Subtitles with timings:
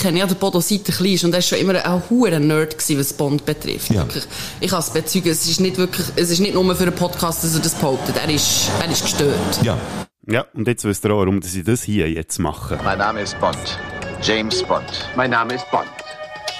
[0.00, 2.38] kenne ja den Bodo seit er klein ist und er war schon immer ein hoher
[2.38, 3.90] Nerd gewesen, was Bond betrifft.
[3.90, 4.00] Ja.
[4.00, 4.24] Wirklich.
[4.60, 7.44] Ich kann es bezeugen, es ist nicht wirklich, es ist nicht nur für einen Podcast,
[7.44, 8.16] dass er das behauptet.
[8.16, 9.62] Er ist, er ist gestört.
[9.62, 9.78] Ja.
[10.26, 12.78] Ja, und jetzt wisst ihr auch, warum sie das hier jetzt machen.
[12.84, 13.78] Mein Name ist Bond.
[14.22, 15.10] James Bond.
[15.16, 15.88] Mein Name ist Bond.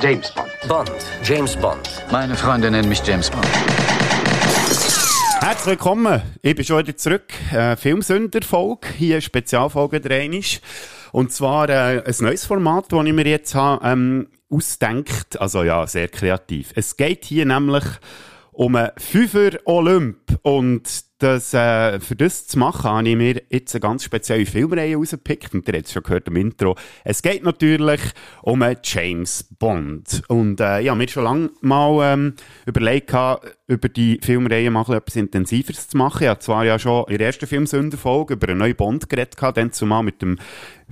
[0.01, 0.49] James Bond.
[0.67, 0.91] Bond,
[1.23, 1.89] James Bond.
[2.11, 3.47] Meine Freunde nennen mich James Bond.
[5.41, 6.23] Herzlich willkommen.
[6.43, 7.33] Ich bin schon wieder zurück.
[7.53, 8.89] Äh, Filmsünder-Folge.
[8.97, 10.61] Hier eine Spezialfolge dreinisch.
[11.13, 15.41] Und zwar äh, ein neues Format, das ich mir jetzt habe, ähm, ausdenkt.
[15.41, 16.73] Also ja, sehr kreativ.
[16.75, 17.85] Es geht hier nämlich
[18.53, 20.19] um einen Fünfer Olymp.
[20.43, 24.97] Und das, äh, für das zu machen, habe ich mir jetzt eine ganz spezielle Filmreihe
[24.97, 25.55] rausgepickt.
[25.55, 26.77] Und ihr habt es schon gehört im Intro.
[27.05, 28.01] Es geht natürlich
[28.43, 30.23] um einen James Bond.
[30.29, 32.35] Und äh, ich habe mir schon lange mal ähm,
[32.67, 33.15] überlegt,
[33.67, 36.25] über die Filmreihe mal etwas Intensiveres zu machen.
[36.25, 39.73] Ich habe zwar ja schon in der ersten Filmsünderfolge über einen neuen Bond geredet, dann
[39.73, 40.39] zumal mit dem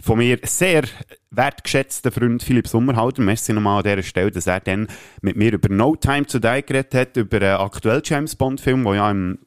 [0.01, 0.85] von mir sehr
[1.31, 3.23] wertgeschätzten Freund Philipp Sommerhalter.
[3.23, 4.89] Merci nochmal an dieser Stelle, dass er dann
[5.23, 8.95] mit mir über No Time to Die geredet hat, über einen aktuellen James Bond-Film, der
[8.95, 9.39] ja im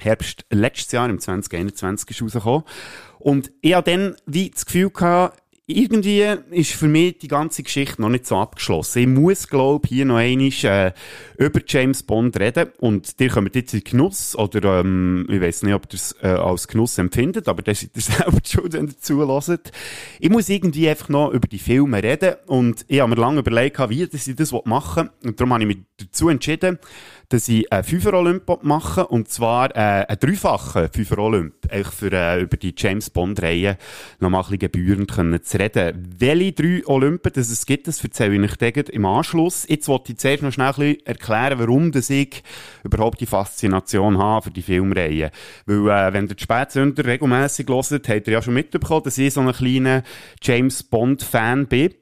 [0.00, 2.64] Herbst letztes Jahr, im 2021, ist rausgekommen.
[3.18, 8.00] Und ich hatte dann wie das Gefühl gehabt, irgendwie ist für mich die ganze Geschichte
[8.02, 8.98] noch nicht so abgeschlossen.
[9.00, 10.92] Ich muss, glaube hier noch einmal äh,
[11.38, 12.70] über James Bond reden.
[12.78, 16.28] Und ihr kommt jetzt in Genuss, oder ähm, ich weiß nicht, ob ihr es äh,
[16.28, 19.72] als Genuss empfindet, aber das seid ihr selber schon, wenn ihr zuhört.
[20.18, 22.34] Ich muss irgendwie einfach noch über die Filme reden.
[22.46, 25.30] Und ich habe mir lange überlegt, wie ich das machen will.
[25.30, 26.78] Und darum habe ich mich dazu entschieden,
[27.30, 31.54] dass ich einen Fünfer-Olymp mache, und zwar äh, einen dreifachen Fünfer-Olymp,
[31.92, 33.78] für äh, über die James Bond-Reihe
[34.18, 36.14] noch mal ein bisschen gebührend zu reden.
[36.18, 39.64] Welche drei Olympen das es gibt, das erzähle ich euch dann im Anschluss.
[39.68, 42.42] Jetzt wollte ich zuerst noch schnell ein bisschen erklären, warum dass ich
[42.82, 45.30] überhaupt die Faszination habe für die Filmreihe.
[45.66, 49.32] Weil, äh, wenn ihr die Spätsünder regelmässig hört, habt ihr ja schon mitbekommen, dass ich
[49.32, 50.02] so ein kleiner
[50.42, 51.94] James Bond-Fan bin.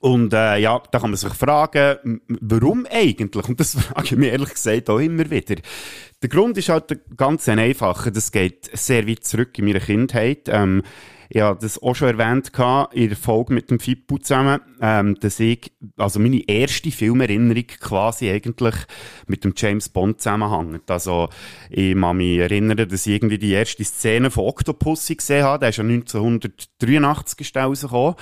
[0.00, 3.48] Und äh, ja, da kann man sich fragen, warum eigentlich?
[3.48, 5.56] Und das frage ich mir ehrlich gesagt auch immer wieder.
[6.22, 8.10] Der Grund ist halt ganz ein einfacher.
[8.10, 10.48] Das geht sehr weit zurück in meiner Kindheit.
[10.48, 10.82] Ähm,
[11.32, 12.50] ich habe das auch schon erwähnt
[12.92, 18.28] in der Folge mit dem Fippo zusammen, ähm, dass ich, also meine erste Filmerinnerung quasi
[18.28, 18.74] eigentlich
[19.28, 20.90] mit dem James Bond zusammenhängt.
[20.90, 21.28] Also,
[21.68, 25.60] ich kann mich erinnern, dass ich irgendwie die erste Szene von Octopussy gesehen habe.
[25.60, 28.16] Der ist ja 1983 ist der rausgekommen.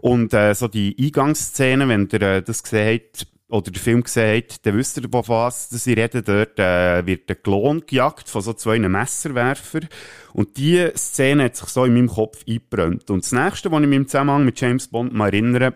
[0.00, 4.42] Und äh, so die Eingangsszene, wenn ihr äh, das gesehen habt, oder den Film gesehen
[4.42, 6.22] habt, dann wisst ihr, von was dass ich rede.
[6.22, 9.88] Dort äh, wird der Klon gejagt von so zwei Messerwerfern.
[10.34, 13.10] Und diese Szene hat sich so in meinem Kopf eingebrannt.
[13.10, 15.74] Und das Nächste, was ich mich im Zusammenhang mit James Bond mal erinnere,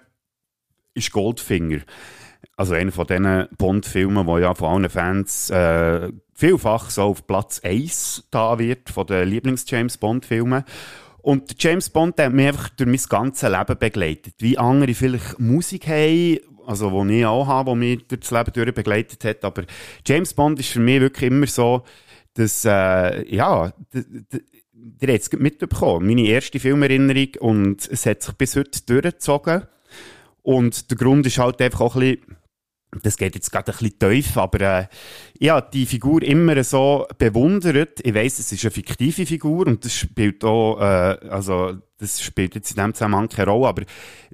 [0.94, 1.80] ist Goldfinger.
[2.56, 7.60] Also einer von diesen Bond-Filmen, der ja von allen Fans äh, vielfach so auf Platz
[7.64, 10.64] 1 da wird, von den Lieblings-James-Bond-Filmen.
[11.22, 14.34] Und der James Bond der hat mich einfach durch mein ganzes Leben begleitet.
[14.38, 18.52] Wie andere vielleicht Musik haben, also die ich auch habe, die mich durch das Leben
[18.52, 19.44] durch begleitet hat.
[19.44, 19.64] Aber
[20.06, 21.84] James Bond ist für mich wirklich immer so,
[22.34, 24.40] dass, äh, ja, d- d-
[25.00, 29.62] ihr habt es mitbekommen, meine erste Filmerinnerung und es hat sich bis heute durchgezogen.
[30.42, 32.36] Und der Grund ist halt einfach auch ein bisschen,
[33.02, 34.86] das geht jetzt gerade ein bisschen tief, aber äh,
[35.50, 38.00] habe die Figur immer so bewundert.
[38.04, 42.54] Ich weiss, es ist eine fiktive Figur und das spielt auch, äh, also das spielt
[42.56, 43.82] jetzt in dem Zusammenhang keine Rolle, aber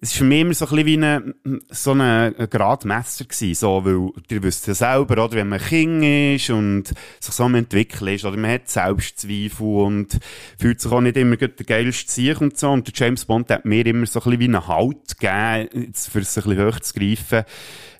[0.00, 1.34] es war für mich immer so ein bisschen wie eine,
[1.68, 6.50] so ein Gradmesser gewesen, so, weil ihr wisst ja selber, oder, wenn man Kind ist
[6.50, 10.18] und sich so am entwickeln ist, oder man hat Selbstzweifel und
[10.58, 13.50] fühlt sich auch nicht immer gut der geilste Sieg und so, und der James Bond
[13.50, 16.66] hat mir immer so ein bisschen wie einen Halt gegeben, jetzt für es ein bisschen
[16.66, 17.44] hoch zu greifen,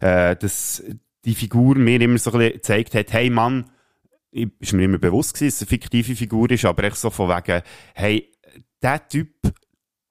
[0.00, 0.82] äh, dass
[1.28, 3.70] die Figur mir immer so ein bisschen gezeigt hat, hey Mann,
[4.30, 7.28] ist mir immer bewusst gewesen, dass es eine fiktive Figur ist, aber echt so von
[7.28, 7.62] wegen,
[7.94, 8.30] hey,
[8.82, 9.30] der Typ,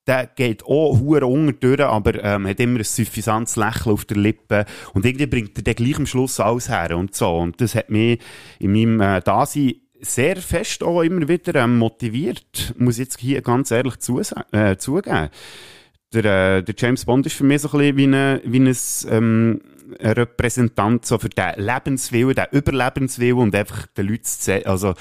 [0.05, 4.17] der geht auch hure unter durch, aber ähm, hat immer ein suffisantes Lächeln auf der
[4.17, 7.37] Lippe und irgendwie bringt er dann gleich am Schluss alles her und so.
[7.37, 8.19] Und das hat mich
[8.59, 13.41] in meinem äh, Dasein sehr fest auch immer wieder ähm, motiviert, muss ich jetzt hier
[13.41, 13.95] ganz ehrlich
[14.51, 15.29] äh, zugeben.
[16.13, 18.77] Der, äh, der James Bond ist für mich so ein bisschen wie, eine, wie ein,
[19.09, 19.61] ähm,
[19.99, 24.93] Repräsentant so für den Lebenswillen, den Überlebenswillen und einfach den Leuten zu sehen, also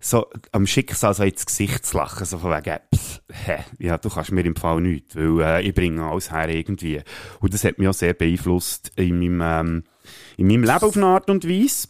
[0.00, 4.08] so am Schicksal so ins Gesicht zu lachen, so von wegen, pff, hä, ja, du
[4.08, 7.02] kannst mir im Fall nichts, weil äh, ich bringe alles her irgendwie.
[7.40, 9.84] Und das hat mich auch sehr beeinflusst in meinem, ähm,
[10.36, 11.88] in meinem Leben auf eine Art und Weise.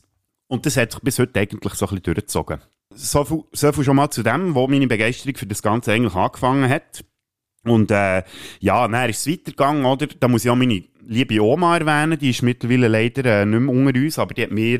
[0.49, 2.61] Und das hat sich bis heute eigentlich so ein bisschen durchgezogen.
[2.95, 6.15] So viel, so viel schon mal zu dem, wo meine Begeisterung für das Ganze eigentlich
[6.15, 7.05] angefangen hat.
[7.65, 8.23] Und äh,
[8.61, 10.07] ja, dann ist es weitergegangen, oder?
[10.07, 13.75] Da muss ich auch meine liebe Oma erwähnen, die ist mittlerweile leider äh, nicht mehr
[13.75, 14.79] unter uns, aber die hat mir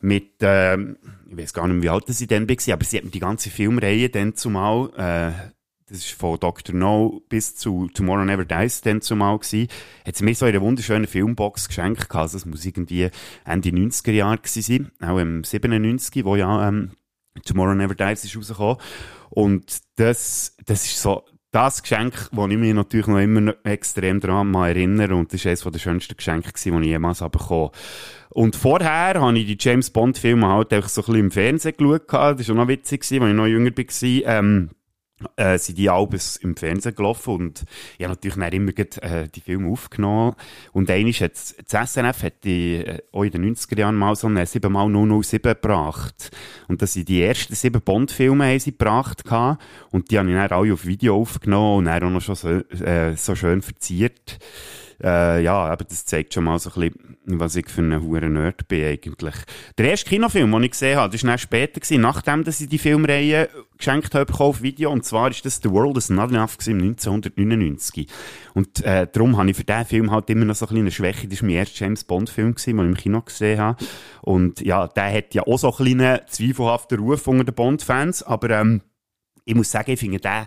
[0.00, 3.04] mit, äh, ich weiß gar nicht mehr, wie alt sie dann war, aber sie hat
[3.04, 5.50] mir die ganze Filmreihe dann zumal äh,
[5.88, 6.74] das ist von Dr.
[6.74, 9.68] No bis zu Tomorrow Never Dies dann zumal gewesen,
[10.04, 12.16] hat sie mir so eine wunderschöne Filmbox geschenkt gehabt.
[12.16, 13.08] Also, das muss irgendwie
[13.44, 16.90] Ende 90er Jahre gewesen sein, auch im 97, wo ja, ähm,
[17.44, 18.78] Tomorrow Never Dies ist rausgekommen.
[19.30, 21.22] Und das, das ist so,
[21.56, 25.62] das Geschenk, das ich mich natürlich noch immer extrem daran erinnere, und das war eines
[25.62, 27.70] der schönsten Geschenke, die ich jemals bekommen
[28.28, 32.10] Und vorher habe ich die James Bond-Filme halt einfach so ein bisschen im Fernsehen geschaut.
[32.10, 34.38] Das war auch noch witzig, als ich noch jünger war.
[34.38, 34.68] Ähm,
[35.36, 37.64] äh, sind die Albes im Fernsehen gelaufen und
[37.96, 40.34] ich habe natürlich dann immer grad, äh, die Filme aufgenommen.
[40.72, 44.26] Und eines hat das SNF hat die, äh, auch in den 90er Jahren mal so
[44.26, 46.30] eine 7x007 gebracht.
[46.68, 49.62] Und das sind die ersten sieben Bond-Filme sie gebracht gehabt.
[49.90, 52.48] und die habe ich dann alle auf Video aufgenommen und dann auch noch schon so,
[52.84, 54.38] äh, so schön verziert
[55.02, 58.20] äh, ja, aber das zeigt schon mal so ein bisschen, was ich für ein hoher
[58.20, 59.34] Nerd bin eigentlich.
[59.76, 62.78] Der erste Kinofilm, den ich gesehen habe, das war später, gewesen, nachdem dass ich die
[62.78, 66.80] Filmreihe geschenkt habe auf Video, und zwar ist das The World is Not Enough gewesen,
[66.80, 68.06] 1999.
[68.54, 71.28] Und äh, darum habe ich für diesen Film halt immer noch so ein eine Schwäche.
[71.28, 73.84] Das war mein erster James Bond-Film, den ich im Kino gesehen habe.
[74.22, 78.50] Und ja, der hat ja auch so einen kleinen zweifelhaften Ruf unter den Bond-Fans, aber
[78.50, 78.80] ähm,
[79.44, 80.46] ich muss sagen, ich finde den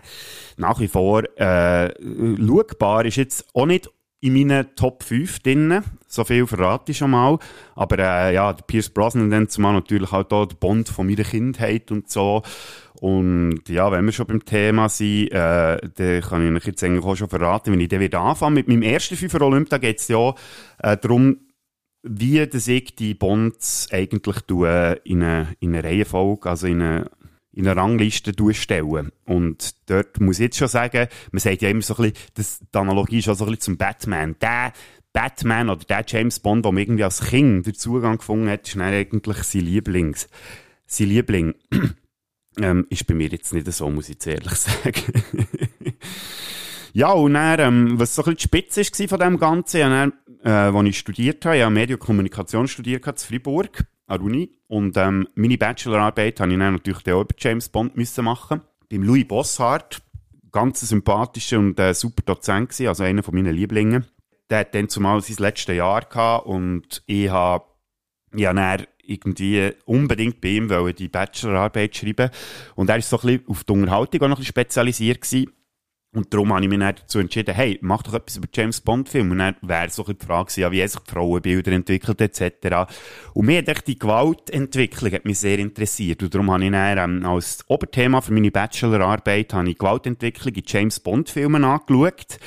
[0.58, 1.94] nach wie vor äh,
[2.36, 3.06] schaubar.
[3.06, 3.90] Ist jetzt auch nicht
[4.20, 5.82] in meinen Top 5 drin.
[6.06, 7.38] So viel verrate ich schon mal.
[7.74, 11.24] Aber äh, ja, der Pierce Brosnan dann zumal natürlich halt auch der Bond von meiner
[11.24, 12.42] Kindheit und so.
[13.00, 17.04] Und ja, wenn wir schon beim Thema sind, äh, dann kann ich euch jetzt eigentlich
[17.04, 18.56] auch schon verraten, wenn ich dann wieder anfange.
[18.56, 20.34] Mit meinem ersten FIFA Olympia geht es ja
[20.82, 21.38] äh, darum,
[22.02, 27.10] wie das ich die Bonds eigentlich tue in eine, in eine Reihenfolge, also in eine
[27.60, 29.12] in eine Rangliste stellen.
[29.26, 32.60] Und dort muss ich jetzt schon sagen, man sagt ja immer so ein bisschen, das,
[32.60, 34.34] die Analogie ist auch so ein bisschen zum Batman.
[34.40, 34.72] Der
[35.12, 39.42] Batman oder der James Bond, der irgendwie als Kind den Zugang gefunden hat, ist eigentlich
[39.42, 40.28] sein Lieblings.
[40.86, 41.54] Sein Liebling
[42.60, 45.48] ähm, ist bei mir jetzt nicht so, muss ich jetzt ehrlich sagen.
[46.94, 49.88] ja, und dann, ähm, was so ein bisschen die Spitze war von dem Ganzen, ja,
[49.88, 50.12] dann,
[50.44, 54.50] äh, ich studiert habe, ich habe Medienkommunikation studiert in Freiburg an der Uni.
[54.66, 58.60] Und ähm, meine Bachelorarbeit habe ich dann natürlich auch über James Bond müssen machen.
[58.90, 60.02] Beim Louis Bossart,
[60.50, 64.06] ganz sympathischer und äh, super Dozent gewesen, also einer von meinen Lieblingen.
[64.50, 67.64] Der hat dann zumal sein letztes Jahr gehabt und ich habe
[68.34, 68.52] ja,
[69.04, 72.30] irgendwie unbedingt bei ihm die Bachelorarbeit schreiben.
[72.74, 75.52] Und er ist so ein bisschen auf die Unterhaltung auch noch ein bisschen spezialisiert gewesen.
[76.12, 79.30] Und darum habe ich mich dann dazu entschieden, hey, mach doch etwas über James Bond-Film.
[79.30, 82.90] Und dann wäre so die Frage ja, wie sich die Frauenbilder entwickelt, etc.
[83.32, 86.20] Und mir hat die Gewaltentwicklung hat mich sehr interessiert.
[86.24, 90.64] Und darum habe ich dann, ähm, als Oberthema für meine Bachelorarbeit, habe ich Gewaltentwicklung in
[90.66, 92.38] James Bond-Filmen angeschaut.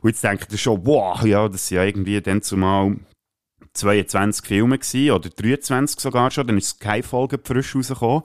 [0.00, 2.96] Und jetzt denke ich schon, wow, ja, das sind ja irgendwie dann zumal
[3.74, 8.22] 22 Filme gewesen, oder 23 sogar schon, dann ist Folge frisch rausgekommen.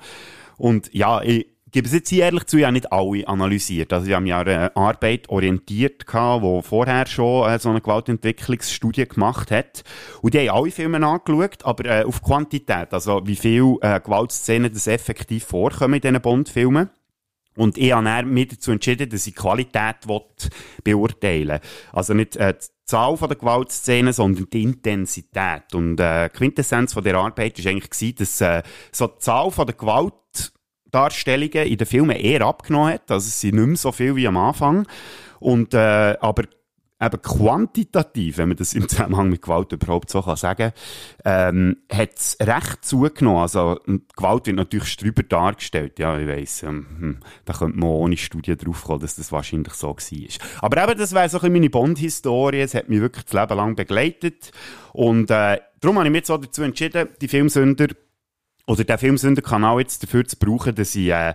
[0.57, 3.91] Und ja, ich, gebe es jetzt hier ehrlich zu, ich habe nicht alle analysiert.
[3.91, 9.07] Also ich habe mich an eine Arbeit orientiert, die vorher schon äh, so eine Gewaltentwicklungsstudie
[9.07, 9.83] gemacht hat.
[10.21, 12.93] Und die haben alle Filme angeschaut, aber äh, auf Quantität.
[12.93, 16.89] Also wie viele äh, Gewaltszenen das effektiv vorkommen in diesen Bond-Filmen.
[17.57, 19.95] Und ich habe mich dazu entschieden, dass ich Qualität
[20.83, 21.59] beurteilen will.
[21.93, 25.73] Also nicht äh, die Zahl der Gewaltszenen, sondern die Intensität.
[25.73, 28.61] Und äh, Quintessenz von der Arbeit war eigentlich, gewesen, dass äh,
[28.91, 30.13] so die Zahl der Gewalt
[30.95, 33.11] Darstellungen in den Filmen eher abgenommen hat.
[33.11, 34.87] Also es sind nicht mehr so viel wie am Anfang.
[35.39, 36.43] Und, äh, aber
[37.01, 40.71] eben quantitativ, wenn man das im Zusammenhang mit Gewalt überhaupt so kann sagen,
[41.25, 43.41] ähm, hat es recht zugenommen.
[43.41, 43.79] Also,
[44.15, 45.99] Gewalt wird natürlich drüber dargestellt.
[45.99, 49.89] Ja, ich weiss, ähm, hm, da könnte man ohne Studie draufkommen, dass das wahrscheinlich so
[49.89, 50.29] war.
[50.61, 52.61] Aber eben, das wäre so meine Bond-Historie.
[52.61, 54.51] Es hat mich wirklich das Leben lang begleitet.
[54.93, 57.87] Und, äh, darum habe ich mich jetzt auch dazu entschieden, die Filmsünder
[58.67, 61.33] oder der Filmsünderkanal jetzt dafür zu brauchen, dass ich äh,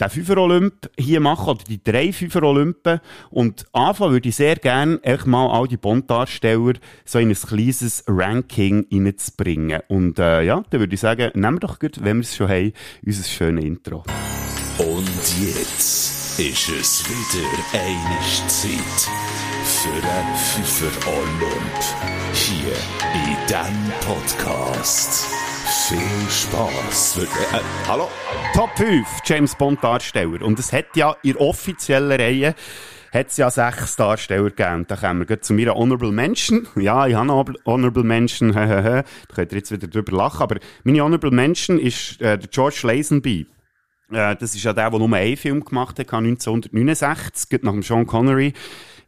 [0.00, 3.00] den Fünfer-Olymp hier mache, oder die drei Fünfer-Olympen.
[3.30, 8.04] Und anfangen würde ich sehr gerne echt mal all die Bond-Darsteller so in ein kleines
[8.06, 9.80] Ranking reinzubringen.
[9.88, 12.48] Und äh, ja, dann würde ich sagen, nehmen wir doch gut, wenn wir es schon
[12.48, 12.72] haben,
[13.04, 14.04] unser schönes Intro.
[14.78, 19.10] Und jetzt ist es wieder eine Zeit
[19.64, 21.78] für den Fünfer-Olymp
[22.32, 22.74] hier
[23.14, 25.47] in diesem Podcast.
[25.86, 27.18] Viel Spaß.
[27.18, 28.08] Äh, äh, hallo?
[28.52, 30.42] Top 5 James Bond Darsteller.
[30.42, 32.54] Und es hat ja in der offiziellen Reihe
[33.12, 34.86] hat es ja sechs Darsteller gegeben.
[34.88, 36.66] Da kommen wir zu mir Honorable Mention.
[36.76, 38.52] Ja, ich habe eine Honorable Mention.
[38.52, 39.04] da
[39.34, 40.42] könnt ihr jetzt wieder drüber lachen.
[40.42, 43.46] Aber meine Honorable Mention ist äh, der George Lazenby.
[44.10, 48.06] Äh, das ist ja der, der nur einen Film gemacht hat, 1969, nach dem Sean
[48.06, 48.52] Connery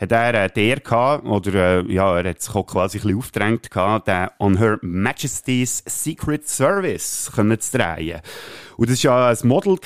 [0.00, 3.19] hat er äh, der gehabt, oder äh, ja, er hat sich auch quasi ein bisschen
[3.19, 8.21] aufgedrängt gehabt, den On Her Majesty's Secret Service können zu drehen.
[8.76, 9.78] Und das war ja ein Model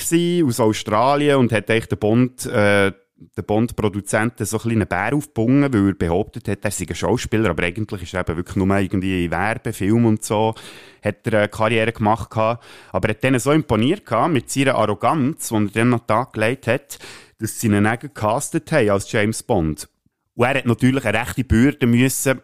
[0.46, 2.92] aus Australien und hat eigentlich den Bond äh,
[3.36, 6.94] der Bond-Produzenten so ein bisschen einen Bär aufgebunden, weil er behauptet hat, er sei ein
[6.94, 10.54] Schauspieler, aber eigentlich ist er eben wirklich nur irgendwie in Werbefilm und so,
[11.02, 12.64] hat er eine Karriere gemacht gehabt.
[12.92, 16.32] Aber er hat denen so imponiert gehabt, mit seiner Arroganz, die er dann noch Tag
[16.32, 16.98] gelegt hat,
[17.38, 19.88] dass sie ihn dann gecastet haben als James Bond.
[20.34, 22.40] Und er hat natürlich eine rechte Bürde müssen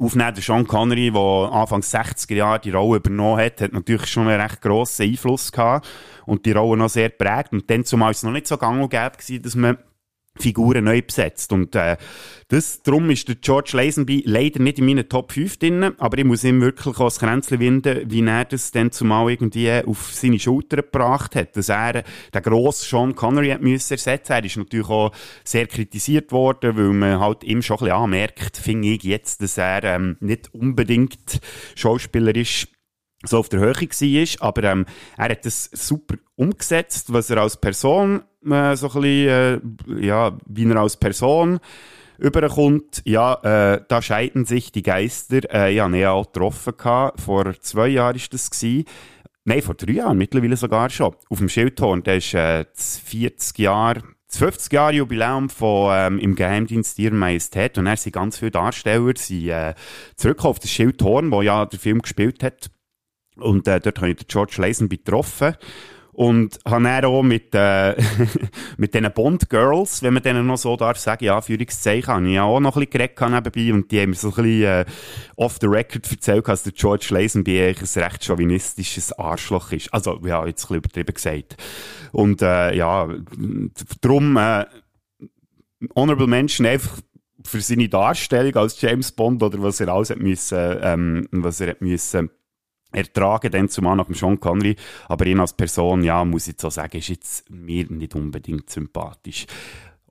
[0.00, 0.34] aufnehmen.
[0.34, 4.40] Der Sean Connery, der Anfang 60er Jahre die Rolle übernommen hat, hat natürlich schon einen
[4.40, 5.88] recht grossen Einfluss gehabt
[6.26, 7.52] und die Rolle noch sehr prägt.
[7.52, 9.78] Und dann zumal es noch nicht so gang und gäbe gewesen, dass man
[10.40, 11.52] Figuren neu besetzt.
[11.52, 11.96] Und äh,
[12.48, 16.24] das, darum ist der George Lazenby leider nicht in meinen Top 5 drin, aber ich
[16.24, 20.38] muss ihm wirklich auch das Kränzchen winden, wie er das dann zumal irgendwie auf seine
[20.38, 22.02] Schulter gebracht hat, dass er
[22.34, 24.32] den grossen Sean Connery hat müssen ersetzen.
[24.32, 25.12] Er ist natürlich auch
[25.44, 29.58] sehr kritisiert worden, weil man halt ihm schon ein bisschen anmerkt, finde ich jetzt, dass
[29.58, 31.40] er ähm, nicht unbedingt
[31.76, 32.68] Schauspieler ist,
[33.24, 34.86] so auf der Höhe war, aber ähm,
[35.16, 40.38] er hat das super umgesetzt, was er als Person äh, so ein bisschen, äh, ja,
[40.46, 41.60] wie er als Person
[42.18, 43.34] überkommt, ja,
[43.74, 45.52] äh, da scheiden sich die Geister.
[45.52, 47.20] Äh, ich hatte ihn auch getroffen, gehabt.
[47.20, 48.50] vor zwei Jahren war das.
[48.50, 48.84] Gewesen.
[49.44, 51.14] Nein, vor drei Jahren mittlerweile sogar schon.
[51.30, 56.36] Auf dem Schildhorn, der ist äh, 40 Jahre das 50 Jahre Jubiläum von ähm, im
[56.36, 59.74] Geheimdienst Ihrer Majestät und er sind ganz viele Darsteller sind, äh,
[60.14, 62.70] zurückgekommen auf das Schildhorn, wo ja der Film gespielt hat
[63.36, 65.54] und äh, dort habe ich den George Lazenby getroffen.
[66.12, 67.94] Und habe dann auch mit, äh,
[68.76, 72.42] mit diesen Bond-Girls, wenn man denen noch so darf sagen, ja, Führungszeichen, habe ich ja
[72.42, 74.84] auch noch ein bisschen geredet nebenbei und die haben mir so ein bisschen äh,
[75.36, 79.94] off the record erzählt, dass der George Lazenby eigentlich ein recht chauvinistisches Arschloch ist.
[79.94, 81.56] Also, ja, jetzt ein bisschen übertrieben gesagt.
[82.12, 83.08] Und äh, ja,
[84.02, 84.66] darum äh,
[85.94, 86.98] Honorable Mention einfach
[87.46, 91.70] für seine Darstellung als James Bond oder was er alles hat müssen, ähm, was er
[91.70, 92.30] hat müssen
[92.92, 94.76] ertragen, dann zumal nach dem Sean Connery.
[95.08, 99.46] Aber ihn als Person, ja, muss ich so sagen, ist jetzt mir nicht unbedingt sympathisch.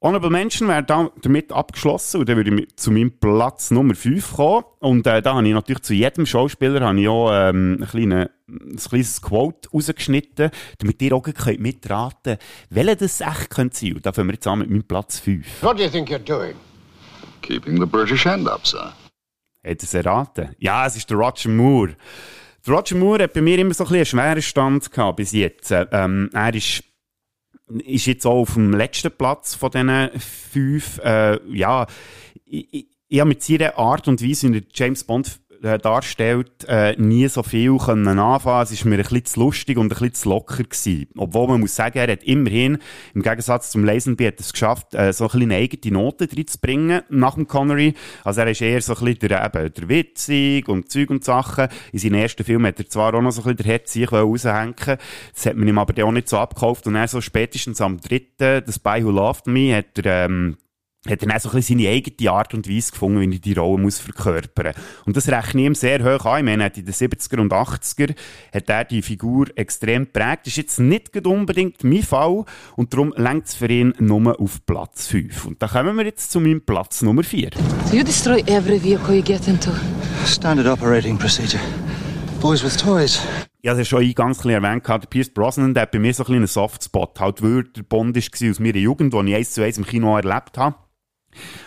[0.01, 4.33] Honorable Mention wäre da damit abgeschlossen und dann würde ich zu meinem Platz Nummer 5
[4.33, 4.63] kommen.
[4.79, 8.31] Und äh, da habe ich natürlich zu jedem Schauspieler habe ich auch, ähm, ein, kleine,
[8.47, 12.37] ein kleines Quote rausgeschnitten, damit ihr auch könnt mitraten
[12.69, 13.95] welcher das echt könnte sein.
[13.95, 15.63] Und da fangen wir jetzt an mit meinem Platz 5.
[15.63, 16.55] What do you think you're doing?
[17.41, 18.93] Keeping the British hand up, sir.
[19.65, 20.55] Hat er es erraten?
[20.59, 21.97] Ja, es ist der Roger Moore.
[22.65, 25.31] Der Roger Moore hat bei mir immer so ein bisschen einen schweren Stand gehabt bis
[25.31, 25.71] jetzt.
[25.71, 26.83] Ähm, er ist,
[27.85, 30.99] ist jetzt auch auf dem letzten Platz von diesen fünf.
[31.03, 31.87] Äh, ja,
[32.45, 36.95] ich, ich, ich habe mit seiner Art und Weise, wie er James Bond darstellt, äh,
[36.97, 38.63] nie so viel können anfangen.
[38.63, 41.07] Es ist mir ein bisschen zu lustig und ein bisschen zu locker gewesen.
[41.17, 42.77] Obwohl man muss sagen, er hat immerhin,
[43.13, 47.35] im Gegensatz zum Lazenby, hat es geschafft, äh, so ein bisschen eigene Note reinzubringen nach
[47.35, 47.93] dem Connery.
[48.23, 51.67] Also er ist eher so ein bisschen der, eben, der Witzig und Zeug und Sachen.
[51.91, 54.75] In seinem ersten Film hat er zwar auch noch so ein bisschen der Herzig raushängen
[55.33, 56.87] Das hat man ihm aber auch nicht so abgekauft.
[56.87, 60.57] Und er so spätestens am dritten, das Spy Who Loved Me, hat er, ähm,
[61.07, 63.53] hat dann auch so ein bisschen seine eigene Art und Weise gefunden, wie er die
[63.53, 64.73] Rolle muss verkörpern
[65.05, 66.39] Und das rechne ich ihm sehr hoch an.
[66.39, 68.15] Ich meine, in den 70er und 80er
[68.53, 70.41] hat er die Figur extrem geprägt.
[70.45, 72.43] Das ist jetzt nicht unbedingt mein Fall
[72.75, 75.45] und darum längt es für ihn nur auf Platz 5.
[75.45, 77.51] Und da kommen wir jetzt zu meinem Platz Nummer 4.
[77.51, 77.57] Do
[77.93, 79.71] you destroy every vehicle you get into?
[80.25, 81.61] Standard operating procedure.
[82.41, 83.21] Boys with toys.
[83.61, 86.23] Ich habe es schon eingangs ein erwähnt, der Pierce Brosnan, der hat bei mir so
[86.23, 87.19] ein bisschen einen Softspot.
[87.19, 90.15] Halt, weil der Bond war aus meiner Jugend, den ich eins zu eins im Kino
[90.15, 90.75] erlebt habe.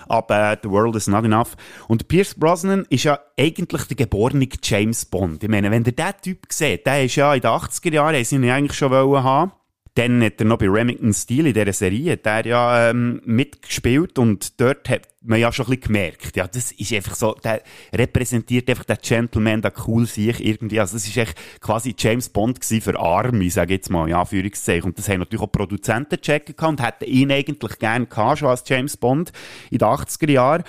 [0.09, 1.57] Aber The World is Not Enough.
[1.88, 5.42] Und Pierce Brosnan ist ja eigentlich der geborene James Bond.
[5.42, 8.25] Ich meine, wenn ihr diesen Typ seht, der ist ja in den 80er Jahren, haben
[8.25, 8.90] sie ihn eigentlich schon
[9.23, 9.52] haben.
[9.94, 14.18] Dann hat er noch bei Remington Steel in dieser Serie, hat er ja ähm, mitgespielt
[14.18, 17.62] und dort hat man ja schon ein bisschen gemerkt, ja, das ist einfach so, der
[17.92, 22.64] repräsentiert einfach den Gentleman, der cool sich irgendwie, also das ist echt quasi James Bond
[22.64, 24.84] für Arme, sage ich jetzt mal, ja, Führungszeichen.
[24.84, 28.49] Und das haben natürlich auch Produzenten checken gehabt und hätten ihn eigentlich gern gehabt, schon
[28.49, 29.30] als James Bond
[29.70, 30.64] in den 80er Jahren.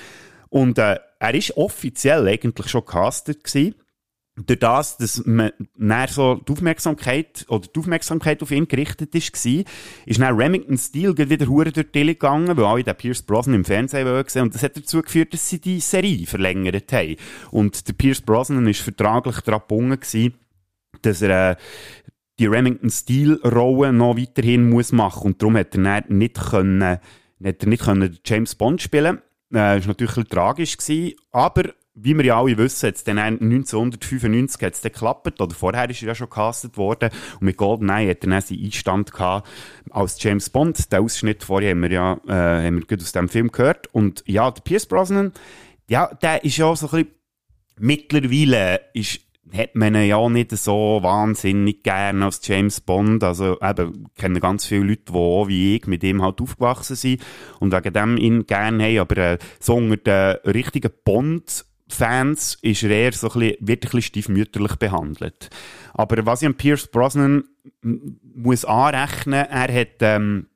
[0.50, 3.76] Und äh, er ist offiziell eigentlich schon castet gewesen
[4.36, 9.46] durch das, dass man näher so die Aufmerksamkeit oder die Aufmerksamkeit auf ihn gerichtet ist,
[9.46, 9.64] war,
[10.06, 13.58] ist dann Remington Steel wieder hure durch die Tele gegangen, weil alle den Pierce Brosnan
[13.58, 17.16] im Fernsehen gesehen und das hat dazu geführt, dass sie die Serie verlängert haben.
[17.52, 20.00] Und der Pierce Brosnan ist vertraglich daran gebunden
[21.02, 21.56] dass er äh,
[22.40, 27.00] die Remington Steel Rolle noch weiterhin muss machen und darum hat er nicht können, hat
[27.40, 29.22] er nicht können James Bond spielen.
[29.54, 33.20] Äh, ist natürlich ein tragisch gewesen, aber wie wir ja alle wissen, hat es dann
[33.20, 38.10] 1995 hat's dann geklappt, oder vorher ist er ja schon gecastet worden, und mit GoldenEye
[38.10, 39.48] hat er dann seinen Einstand gehabt
[39.92, 40.92] als James Bond.
[40.92, 43.88] Den Ausschnitt vorher haben wir ja, äh, haben wir gut aus dem Film gehört.
[43.94, 45.34] Und ja, der Pierce Brosnan,
[45.88, 47.16] ja, der ist ja so ein bisschen,
[47.78, 49.20] mittlerweile ist
[49.56, 53.24] hat man ihn ja nicht so wahnsinnig gern als James Bond.
[53.24, 57.22] Also eben, kennen ganz viele Leute, die auch wie ich mit ihm halt aufgewachsen sind
[57.60, 58.98] und wegen dem ihn gern haben.
[58.98, 64.76] Aber äh, so unter den richtigen Bond Fans ist er eher so ein bisschen, stiefmütterlich
[64.76, 65.50] behandelt.
[65.94, 67.44] Aber was ich an Pierce Brosnan
[67.82, 70.48] muss anrechnen, er hat, ähm,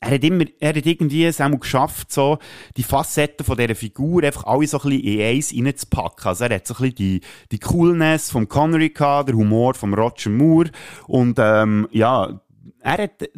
[0.00, 2.38] er hat immer, er hat irgendwie es auch geschafft, so,
[2.76, 6.26] die Facetten von dieser Figur einfach alle so ein in eins reinzupacken.
[6.26, 7.20] Also er hat so ein die,
[7.52, 10.70] die Coolness vom Connery gehabt, der Humor vom Roger Moore
[11.06, 12.40] und, ähm, ja,
[12.82, 13.28] er hat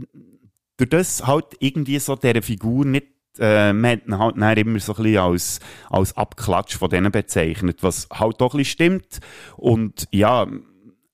[0.77, 3.07] durch das halt irgendwie so dieser Figur nicht
[3.39, 5.61] äh, man hat ihn halt immer so ein bisschen als,
[5.91, 9.21] als Abklatsch von denen bezeichnet, was halt doch ein bisschen stimmt.
[9.57, 10.47] Und ja,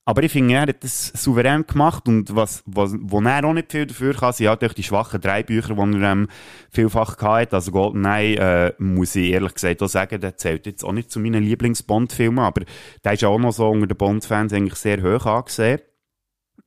[0.09, 3.71] aber ich finde, er hat das souverän gemacht und was, was, wo er auch nicht
[3.71, 6.29] viel dafür kann, sind halt durch die schwachen drei Bücher, die er ähm,
[6.71, 10.93] vielfach gehabt Also GoldenEye, äh, muss ich ehrlich gesagt auch sagen, der zählt jetzt auch
[10.93, 12.63] nicht zu meinen Lieblings-Bond-Filmen, aber
[13.05, 15.81] der ist auch noch so unter den Bond-Fans eigentlich sehr hoch angesehen.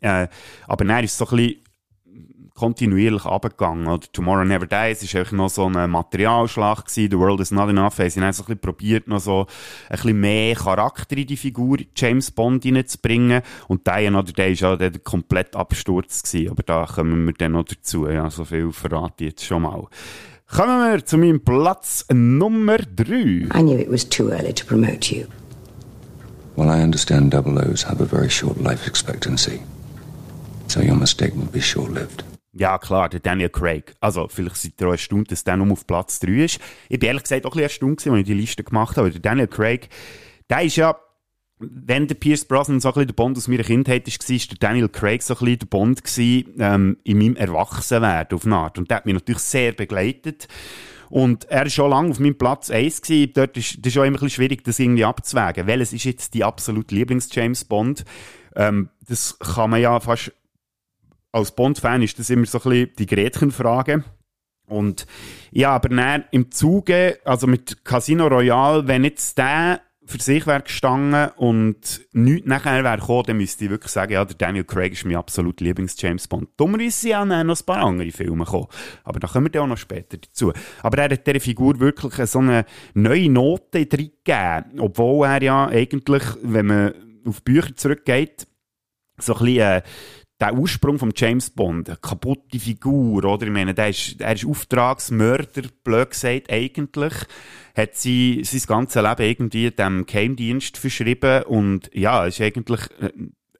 [0.01, 0.27] Äh,
[0.67, 1.63] aber dann ist so ein bisschen
[2.61, 3.87] kontinuierlich abgegangen.
[3.87, 7.09] Oder Tomorrow Never Dies ist einfach noch so eine Materialschlacht gewesen.
[7.09, 7.97] The World is not enough.
[7.97, 9.47] Haben sie dann so ein bisschen probiert, noch so
[9.89, 13.41] ein bisschen mehr Charakter in die Figur James Bond reinzubringen.
[13.67, 16.51] Und Die Another Day ist ja der komplett Absturz gewesen.
[16.51, 18.07] Aber da kommen wir dann noch dazu.
[18.07, 19.87] Ja, so viel verrate ich jetzt schon mal.
[20.45, 23.15] Kommen wir zu meinem Platz Nummer 3.
[23.15, 25.25] I knew it was too early to promote you.
[26.55, 29.61] Well, I understand double O's have a very short life expectancy.
[30.67, 32.30] So your mistake will be short lived.
[32.53, 33.95] Ja, klar, der Daniel Craig.
[34.01, 36.59] Also, vielleicht seid ihr auch erstaunt, dass der nur auf Platz 3 ist.
[36.89, 39.09] Ich bin ehrlich gesagt auch ein bisschen erstaunt als ich die Liste gemacht habe.
[39.09, 39.87] Der Daniel Craig,
[40.49, 40.97] der ist ja,
[41.59, 44.57] wenn der Pierce Brosnan so ein bisschen der Bond aus meiner Kindheit war, war der
[44.59, 48.77] Daniel Craig so ein bisschen der Bond gewesen, ähm, in meinem Erwachsenwerden auf eine Art.
[48.77, 50.49] Und der hat mich natürlich sehr begleitet.
[51.09, 53.31] Und er ist schon lange auf meinem Platz 1 gewesen.
[53.33, 55.67] Dort ist, ist auch immer ein bisschen schwierig, das irgendwie abzuwägen.
[55.67, 58.03] Welches ist jetzt die absolute Lieblings-James Bond?
[58.55, 60.33] Ähm, das kann man ja fast
[61.31, 64.03] als Bond-Fan ist das immer so ein bisschen die Gretchenfrage.
[64.67, 65.05] Und
[65.51, 70.61] ja, aber dann im Zuge, also mit Casino Royale, wenn jetzt der für sich wäre
[70.61, 74.93] gestanden und nichts nachher wäre gekommen, dann müsste ich wirklich sagen, ja, der Daniel Craig
[74.93, 76.49] ist mein absolut Lieblings-James Bond.
[76.57, 78.67] Dummerweise sind ja noch ein paar andere Filme gekommen.
[79.03, 80.51] Aber da kommen wir dann auch noch später dazu.
[80.81, 85.67] Aber er hat dieser Figur wirklich so eine neue Note drin gegeben, obwohl er ja
[85.67, 86.93] eigentlich, wenn man
[87.25, 88.47] auf Bücher zurückgeht,
[89.17, 89.81] so ein bisschen, äh,
[90.41, 93.45] der Ursprung von James Bond, eine kaputte Figur, oder?
[93.45, 97.13] Ich meine, der ist, er ist Auftragsmörder, blöd gesagt, eigentlich.
[97.75, 103.11] Hat sie sein ganzes Leben irgendwie dem Geheimdienst verschrieben und ja, ist eigentlich äh,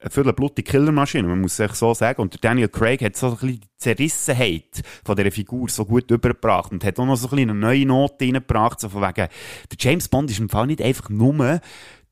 [0.02, 2.20] eine völlig blutige Killermaschine, man muss es so sagen.
[2.20, 6.72] Und Daniel Craig hat so ein bisschen die Zerrissenheit von dieser Figur so gut übergebracht
[6.72, 9.78] und hat auch noch so ein bisschen eine neue Note reingebracht, so von wegen, der
[9.78, 11.60] James Bond ist im Fall nicht einfach nur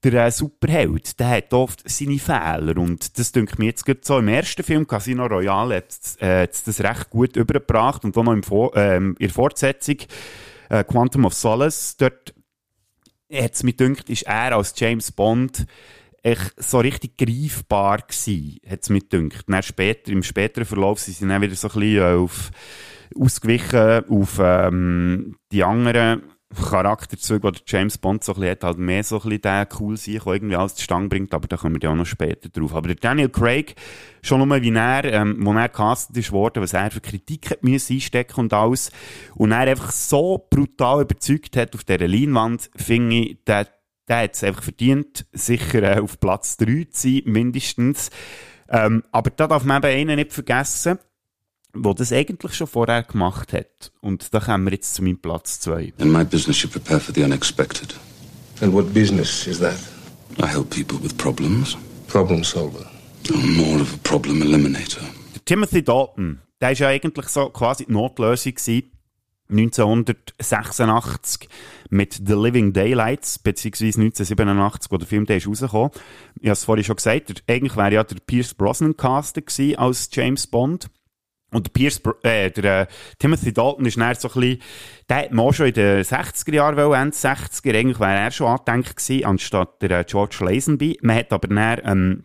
[0.02, 4.18] der äh, Superheld, der hat oft seine Fehler und das denke mir jetzt gerade so
[4.18, 8.42] im ersten Film Casino Royale hat äh, das recht gut übergebracht und auch noch im
[8.42, 9.96] Vor ähm, in der Fortsetzung
[10.70, 12.34] äh, Quantum of Solace, dort
[13.32, 15.66] hat es mir gedacht, ist er als James Bond
[16.22, 19.44] echt so richtig greifbar gewesen, hat es mir gedacht.
[19.48, 22.50] Dann später, im späteren Verlauf sind sie dann wieder so ein bisschen äh, auf,
[23.18, 26.22] ausgewichen auf ähm, die anderen
[26.54, 29.96] Charakterzüge, die James Bond so ein bisschen hat, halt mehr so ein bisschen der cool
[29.96, 32.74] sein, der irgendwie alles zustande bringt, aber da kommen wir ja auch noch später drauf.
[32.74, 33.76] Aber der Daniel Craig,
[34.22, 37.62] schon nur wie er, ähm, wo er castet ist worden, was er für Kritik hat
[37.62, 38.90] müssen einstecken und alles,
[39.36, 43.68] und er einfach so brutal überzeugt hat auf dieser Leinwand, finde ich, der,
[44.08, 48.10] der hat es einfach verdient, sicher äh, auf Platz 3 zu sein, mindestens.
[48.68, 50.98] Ähm, aber da darf man eben einen nicht vergessen,
[51.74, 53.92] der das eigentlich schon vorher gemacht hat.
[54.00, 55.92] Und da kommen wir jetzt zu meinem Platz 2.
[55.98, 57.94] In my business, you prepare for the unexpected.
[58.60, 59.78] And what business is that?
[60.38, 61.76] I help people with problems.
[62.08, 62.90] Problem solver.
[63.28, 65.02] I'm more of a problem eliminator.
[65.34, 68.90] Der Timothy Dalton, der ist ja eigentlich so quasi die Notlösung gewesen,
[69.50, 71.48] 1986
[71.90, 75.90] mit The Living Daylights, beziehungsweise 1987, wo der Film der ist rausgekommen.
[76.40, 80.08] Ich habe es vorhin schon gesagt, eigentlich wäre ja der Pierce Brosnan castet gewesen als
[80.12, 80.88] James Bond.
[81.52, 82.86] Und der, Pierce, äh, der äh,
[83.18, 84.62] Timothy Dalton ist dann so ein bisschen,
[85.08, 88.30] der hat man auch schon in den 60er Jahren, wollen, Ende 60er, eigentlich wäre er
[88.30, 90.98] schon angedenkt gewesen, anstatt der äh, George Lazenby.
[91.02, 92.22] Man hat aber dann, ähm,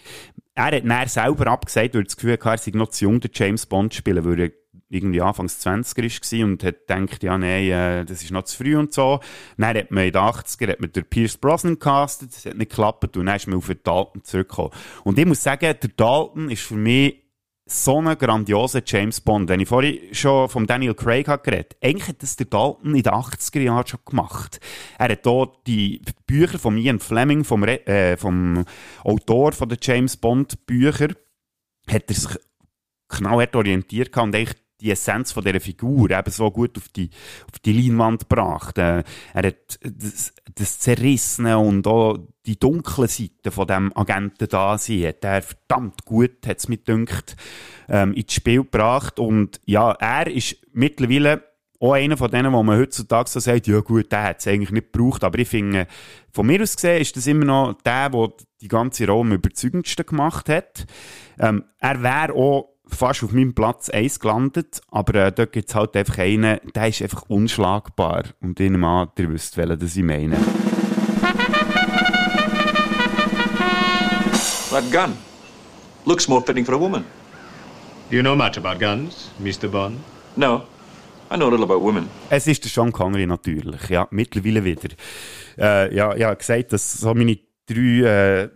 [0.54, 3.32] er hat dann selber abgesagt, weil das Gefühl hatte, er sei noch zu jung, den
[3.34, 4.52] James Bond zu spielen, weil er
[4.90, 8.78] irgendwie anfangs 20er war und hat gedacht, ja, nein, äh, das ist noch zu früh
[8.78, 9.20] und so.
[9.58, 12.70] Dann hat man in den 80er hat man den Pierce Brosnan castet, das hat nicht
[12.70, 14.72] geklappt und dann ist man auf den Dalton zurückgekommen.
[15.04, 17.25] Und ich muss sagen, der Dalton ist für mich
[17.68, 19.50] so einen grandiosen James Bond.
[19.50, 23.04] Wenn ich vorhin schon von Daniel Craig habe geredet, eigentlich hat das der Dalton in
[23.04, 24.60] den 80er Jahren schon gemacht.
[25.00, 28.66] Er hat hier die Bücher von Ian Fleming, vom, äh, vom
[29.04, 31.10] Autor von den James Bond Bücher,
[31.88, 32.38] hat er sich
[33.10, 37.10] knallhart orientiert und eigentlich die Essenz von dieser Figur eben so gut auf die,
[37.52, 38.78] auf die Leinwand gebracht.
[38.78, 44.78] Äh, er hat das, das Zerrissene und auch die dunkle Seite von dem Agenten da
[44.78, 47.36] sein, hat er verdammt gut, hat es mir gedacht,
[47.90, 49.20] ähm, ins Spiel gebracht.
[49.20, 51.44] Und ja, er ist mittlerweile
[51.80, 54.72] auch einer von denen, wo man heutzutage so sagt, ja gut, der hat es eigentlich
[54.72, 55.88] nicht gebraucht, aber ich finde,
[56.32, 58.30] von mir aus gesehen ist das immer noch der, der
[58.62, 60.86] die ganze Rolle am überzeugendsten gemacht hat.
[61.40, 65.76] Ähm, er wäre auch fast auf meinem Platz 1 gelandet, aber äh, dort gibt es
[65.76, 68.24] halt einfach einen, der ist einfach unschlagbar.
[68.42, 70.38] Und ich nehme an, ihr wisst, welchen ich meine.
[74.76, 75.16] That gun
[76.06, 77.06] looks more fitting for a woman.
[78.10, 79.72] Do you know much about guns, Mr.
[79.72, 80.00] Bond?
[80.36, 80.64] No,
[81.32, 82.10] I know a little about women.
[82.30, 84.90] Es ist der Sean Connery natürlich, ja, mittlerweile wieder.
[85.58, 88.50] Äh, ja, ich habe gesagt, dass so meine drei äh,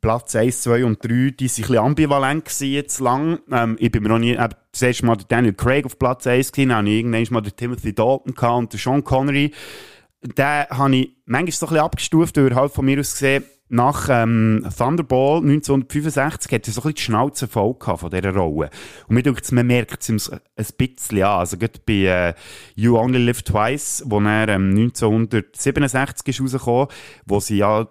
[0.00, 3.40] Platz 1, 2 und 3, die waren ein bisschen ambivalent gewesen jetzt lang.
[3.52, 6.26] Ähm, ich bin mir noch nie, äh, das erste Mal der Daniel Craig auf Platz
[6.26, 9.52] 1 gesehen, dann habe ich irgendwann mal den Timothy Dalton gehabt und den Sean Connery.
[10.22, 13.44] Den habe ich manchmal so ein bisschen abgestuft, weil er halt von mir aus gesehen,
[13.68, 18.70] nach ähm, Thunderball 1965 hat er so ein bisschen die Schnauze voll von dieser Rolle.
[19.08, 20.18] Und mir denkt, man merkt es ihm
[20.56, 21.38] ein bisschen an.
[21.40, 22.34] Also gerade bei äh,
[22.74, 26.88] You Only Live Twice, wo er ähm, 1967 ist rausgekommen,
[27.26, 27.88] wo sie ja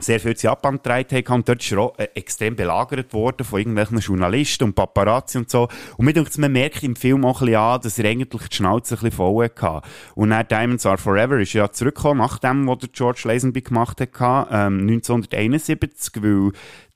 [0.00, 1.34] sehr viel zu Japan getragen haben.
[1.36, 5.68] Und dort ist er äh, extrem belagert worden von irgendwelchen Journalisten und Paparazzi und so.
[5.96, 8.54] Und mir denkt, man merkt im Film auch ein bisschen an, dass er eigentlich die
[8.56, 9.86] Schnauze ein bisschen voll hatte.
[10.14, 14.10] Und dann Diamonds Are Forever ist ja zurückgekommen, nach dem, was George Lazenby gemacht hat,
[14.50, 16.52] ähm, 1971, weil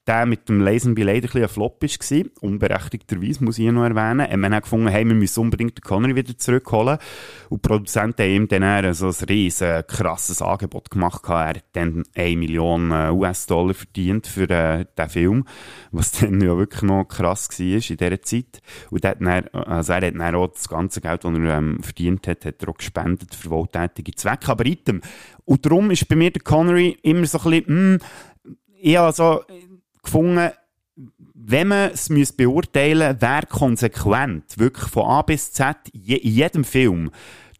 [0.07, 2.25] der mit dem Lazenby leider ein bisschen ein Flop war.
[2.40, 4.31] Unberechtigterweise, muss ich noch erwähnen.
[4.31, 6.99] Und wir haben gefunden, hey, wir müssen unbedingt den Connery wieder zurückholen.
[7.49, 11.23] Und die Produzenten haben ihm dann so ein riesen, krasses Angebot gemacht.
[11.29, 15.45] Er hat dann 1 Million äh, US-Dollar verdient für äh, den Film,
[15.90, 18.61] was dann ja wirklich noch krass war in dieser Zeit.
[18.90, 22.29] Und hat dann, also er hat dann auch das ganze Geld, das er ähm, verdient
[22.29, 24.49] hat, hat er auch gespendet für wohltätige Zwecke.
[24.49, 25.01] Aber item.
[25.47, 27.99] Und darum ist bei mir der Connery immer so ein bisschen, mh,
[28.87, 29.40] ich also,
[30.05, 30.51] gefunden,
[31.35, 36.64] wenn man es beurteilen müsste, wer konsequent, wirklich von A bis Z, je, in jedem
[36.64, 37.11] Film,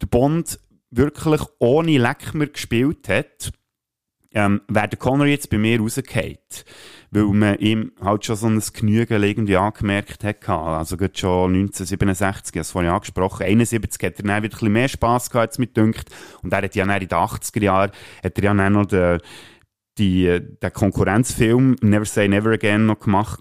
[0.01, 3.51] der Bond wirklich ohne Leckmer gespielt hat,
[4.33, 6.37] ähm, wäre der Connery jetzt bei mir rausgefallen.
[7.11, 10.49] Weil man ihm halt schon so ein Genügen irgendwie angemerkt hat.
[10.49, 14.49] Also gerade schon 1967, ich habe es vorhin angesprochen, 71 hat er dann wieder ein
[14.49, 16.09] bisschen mehr Spass gehabt, als mit dünkt.
[16.41, 17.91] Und er hat ja dann in den 80er Jahren,
[18.23, 19.19] hat er ja dann noch den,
[19.97, 23.39] die, den Konkurrenzfilm Never Say Never Again noch gemacht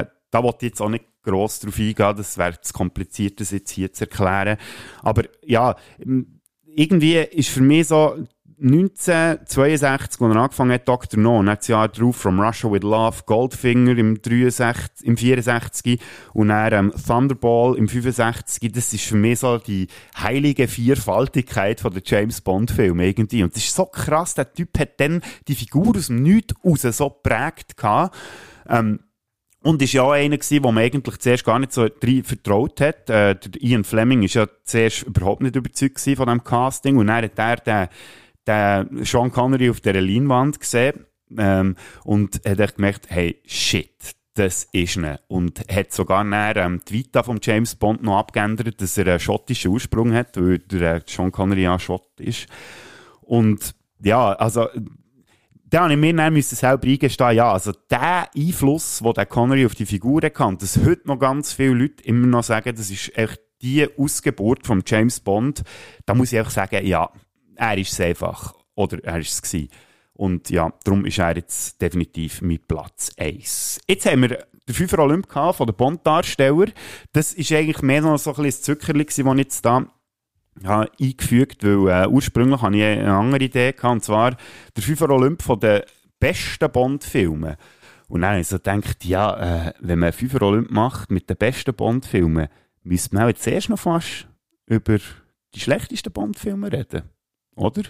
[0.00, 3.50] Äh, da wollte ich jetzt auch nicht gross drauf eingehen, das wäre zu kompliziert, das
[3.50, 4.56] jetzt hier zu erklären.
[5.02, 5.76] Aber ja,
[6.64, 8.24] irgendwie ist für mich so
[8.62, 11.18] 1962, als er angefangen hat, Dr.
[11.18, 16.00] No, hat das Jahr drauf From Russia with Love, Goldfinger im, 63, im 64
[16.34, 18.70] und dann ähm, Thunderball im 65.
[18.72, 23.42] Das ist für mich so die heilige Vierfaltigkeit von der James Bond Film irgendwie.
[23.42, 26.82] Und das ist so krass, der Typ hat dann die Figur aus dem Nichts raus
[26.82, 28.14] so geprägt gehabt.
[28.68, 29.00] Ähm,
[29.62, 31.86] und ist ja auch einer gewesen, wo man eigentlich zuerst gar nicht so
[32.24, 33.10] vertraut hat.
[33.10, 37.38] Äh, Ian Fleming ist ja zuerst überhaupt nicht überzeugt von dem Casting und dann hat
[37.38, 37.88] er den
[38.50, 44.96] den Sean Connery auf dieser Leinwand gesehen ähm, und hat gemerkt, hey, shit, das ist
[44.96, 49.06] ne Und hat sogar näher ähm, die Vita von James Bond noch abgeändert, dass er
[49.06, 52.46] einen schottischen Ursprung hat, weil der äh, Sean Connery ja Schott ist.
[53.20, 54.68] Und ja, also
[55.70, 59.66] da habe ich mir dann müssen selber eingestehen, ja, also der Einfluss, den der Connery
[59.66, 63.16] auf die Figur hat, dass heute noch ganz viele Leute immer noch sagen, das ist
[63.16, 65.62] echt die Ausgeburt von James Bond,
[66.06, 67.10] da muss ich einfach sagen, ja,
[67.56, 68.54] er ist es einfach.
[68.74, 69.68] Oder er ist es gewesen.
[70.12, 73.80] Und ja, darum ist er jetzt definitiv mit Platz 1.
[73.88, 76.66] Jetzt haben wir den 5 Olymp von den Bond-Darsteller.
[77.12, 79.86] Das ist eigentlich mehr noch so ein bisschen das Zuckerli, das ich jetzt da
[80.62, 84.36] ja, eingefügt weil äh, ursprünglich hatte ich eine andere Idee, gehabt, und zwar
[84.76, 85.82] der 5 Olymp von den
[86.18, 87.56] besten Bond-Filmen.
[88.08, 91.74] Und dann habe ich gedacht, ja, äh, wenn man 5 Olymp macht mit den besten
[91.74, 92.48] Bond-Filmen,
[92.82, 94.28] müsste man jetzt erst noch fast
[94.66, 94.98] über
[95.54, 97.02] die schlechtesten Bond-Filme reden.
[97.60, 97.82] Oder?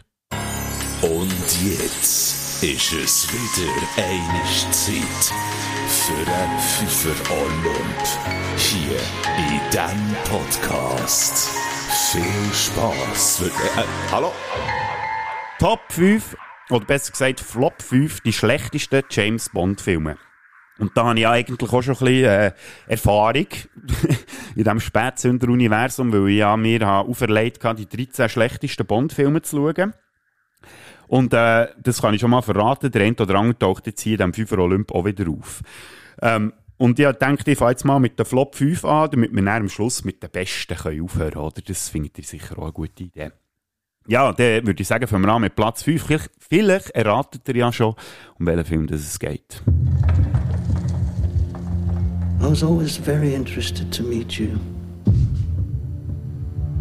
[1.01, 5.33] Und jetzt ist es wieder eine Zeit
[5.87, 8.05] für einen Pfeffer Olymp.
[8.57, 8.99] Hier
[9.39, 11.51] in diesem Podcast.
[12.11, 13.43] Viel Spaß.
[13.43, 14.33] Äh, hallo?
[15.61, 16.37] Top 5,
[16.71, 20.19] oder besser gesagt Flop 5, die schlechtesten James Bond Filme.
[20.81, 22.53] Und da habe ich eigentlich auch schon ein bisschen äh,
[22.89, 23.47] Erfahrung
[24.57, 29.93] in diesem Spätsünder-Universum, weil ich ja mir auferlegt habe, die 13 schlechtesten Bond-Filme zu schauen.
[31.07, 34.19] Und äh, das kann ich schon mal verraten, der eine oder andere taucht jetzt hier
[34.19, 35.61] in diesem 5 Olymp auch wieder auf.
[36.23, 39.43] Ähm, und ich denke, ich fange jetzt mal mit der Flop 5 an, damit wir
[39.43, 41.65] dann am Schluss mit den Besten können aufhören können.
[41.67, 43.33] Das findet ihr sicher auch eine gute Idee.
[44.07, 46.03] Ja, dann würde ich sagen, fangen wir an mit Platz 5.
[46.03, 47.95] Vielleicht, vielleicht erratet ihr ja schon,
[48.39, 49.63] um welchen Film das es geht.
[52.41, 54.59] I was always very interested to meet you.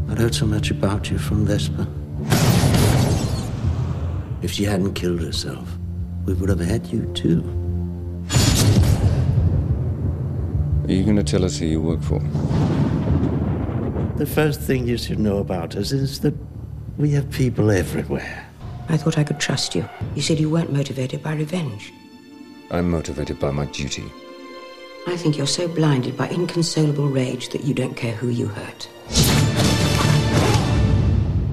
[0.10, 1.86] I'd heard so much about you from Vespa.
[4.42, 5.70] If she hadn't killed herself,
[6.26, 7.44] we would have had you too.
[10.86, 12.20] Are you going to tell us who you work for?
[14.18, 16.34] The first thing you should know about us is that
[16.98, 18.48] we have people everywhere.
[18.88, 19.88] I thought I could trust you.
[20.16, 21.92] You said you weren't motivated by revenge.
[22.72, 24.06] I'm motivated by my duty.
[25.08, 28.90] I think you're so blinded by inconsolable rage that you don't care who you hurt.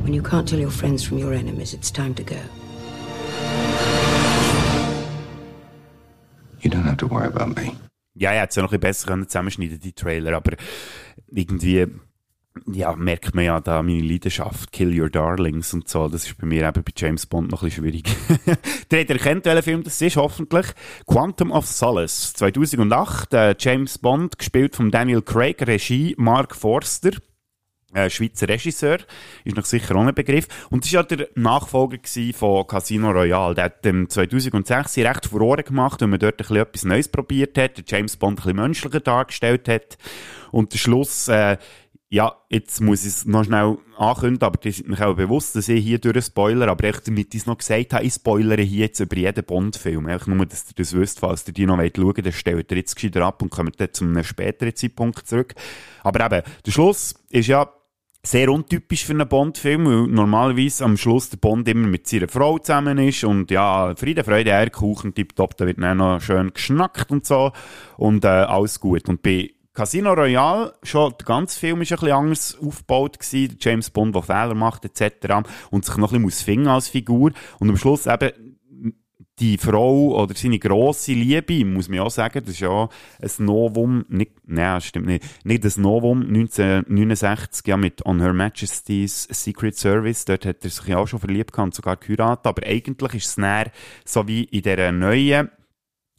[0.02, 2.38] When you can't tell your friends from your enemies, it's time to go.
[6.60, 7.76] You don't have to worry about me.
[8.18, 10.56] Ja, er hätte es ja noch ein bisschen besser zusammenschneiden die Trailer, aber
[11.26, 11.86] irgendwie
[12.72, 16.46] ja, merkt man ja da meine Leidenschaft, Kill Your Darlings und so, das ist bei
[16.46, 18.04] mir eben bei James Bond noch ein bisschen schwierig.
[18.90, 20.66] Der hat welcher Film das ist, hoffentlich.
[21.06, 27.12] Quantum of Solace, 2008, äh, James Bond, gespielt von Daniel Craig, Regie Mark Forster.
[27.94, 28.98] Äh, Schweizer Regisseur,
[29.44, 30.48] ist noch sicher ohne Begriff.
[30.70, 31.98] Und das war ja der Nachfolger
[32.34, 33.54] von Casino Royale.
[33.54, 37.56] Der hat ähm, 2006 recht Furore gemacht, weil man dort ein bisschen etwas Neues probiert
[37.56, 39.96] hat, der James Bond ein bisschen menschlicher dargestellt hat.
[40.50, 41.56] Und der Schluss, äh,
[42.08, 45.68] ja, jetzt muss ich es noch schnell ankündigen, aber das ist mir auch bewusst, dass
[45.68, 48.86] ich hier durch Spoiler, aber echt damit ich es noch gesagt habe, ich spoilere hier
[48.86, 50.06] jetzt über jeden Bond-Film.
[50.06, 52.78] Einfach nur, dass ihr das wisst, falls ihr die noch wollt schauen, dann stellt ihr
[52.78, 55.54] jetzt gescheiter ab und kommt dann zu einem späteren Zeitpunkt zurück.
[56.04, 57.68] Aber eben, der Schluss ist ja
[58.22, 62.58] sehr untypisch für einen Bond-Film, weil normalerweise am Schluss der Bond immer mit seiner Frau
[62.58, 67.24] zusammen ist und ja, Friede, Freude, Eierkuchen, tipptopp, da wird dann noch schön geschnackt und
[67.24, 67.52] so
[67.96, 69.08] und äh, alles gut.
[69.08, 73.90] Und bei Casino Royale, schon der ganze Film ist ein bisschen anders aufgebaut gewesen, James
[73.90, 75.46] Bond, der Fehler macht etc.
[75.70, 77.32] und sich noch ein bisschen finden als Figur.
[77.58, 78.30] Und am Schluss eben
[79.38, 82.88] die Frau oder seine grosse Liebe, muss man auch sagen, das ist ja
[83.20, 89.28] ein Novum, nicht, nein, stimmt nicht, nicht ein Novum, 1969, ja, mit On Her Majesty's
[89.30, 93.12] Secret Service, dort hat er sich ja auch schon verliebt gehabt sogar geheiratet, aber eigentlich
[93.12, 93.70] ist es näher
[94.06, 95.50] so wie in dieser neuen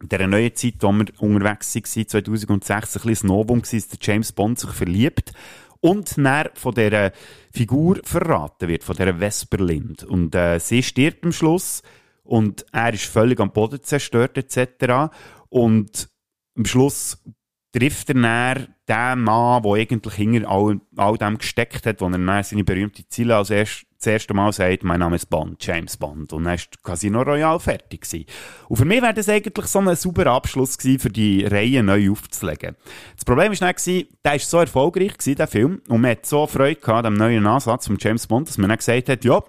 [0.01, 4.31] in dieser neuen Zeit, wo wir unterwegs waren, 2006, ein bisschen Novum war, dass James
[4.31, 5.33] Bond sich verliebt
[5.79, 7.11] und dann von dieser
[7.51, 10.03] Figur verraten wird, von dieser Vesperlind.
[10.03, 11.81] Und äh, sie stirbt am Schluss
[12.23, 15.11] und er ist völlig am Boden zerstört etc.
[15.49, 16.09] Und
[16.55, 17.23] am Schluss
[17.71, 22.11] trifft er dann den Mann, der eigentlich hinter all, all dem gesteckt hat, wo er
[22.11, 25.97] dann seine berühmte Ziele als erst, das erste Mal sagt, mein Name ist Bond, James
[25.97, 26.31] Bond.
[26.31, 28.25] Und dann ist Casino Royale fertig gewesen.
[28.69, 32.11] Und für mich wäre das eigentlich so ein super Abschluss gewesen, für die Reihe neu
[32.11, 32.75] aufzulegen.
[33.15, 33.75] Das Problem war dann,
[34.23, 37.47] der war so erfolgreich gewesen, der Film, und man hat so Freude gehabt am neuen
[37.47, 39.41] Ansatz von James Bond, dass man dann gesagt hat, ja,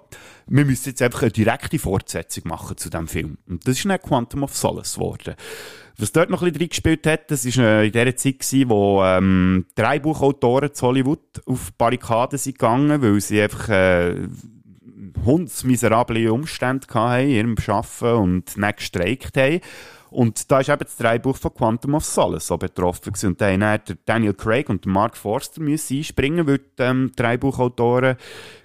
[0.47, 3.37] wir müssen jetzt einfach eine direkte Fortsetzung machen zu diesem Film.
[3.47, 5.35] Und das ist dann Quantum of Solace geworden.
[5.99, 9.03] Was dort noch ein bisschen reingespielt hat, das war äh, in der Zeit, gewesen, wo
[9.03, 14.15] ähm, drei Buchautoren zu Hollywood auf Barrikaden sind gegangen, weil sie einfach äh,
[15.25, 19.59] hundsmiserable Umstände hatten in ihrem Arbeiten und nicht gestreikt haben.
[20.09, 23.27] Und da ist eben das Dreibuch von Quantum of Solace so betroffen gewesen.
[23.27, 28.15] Und da haben dann Daniel Craig und Mark Forster müssen einspringen, weil die ähm, Dreibuchautoren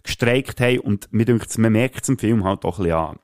[0.02, 0.78] gestreikt haben.
[0.80, 3.18] Und mir denkt, man merkt es im Film halt auch ein bisschen an.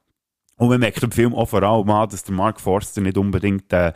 [0.60, 3.72] Und man merkt im Film auch vor allem an, dass der Mark Forster nicht unbedingt
[3.72, 3.94] äh,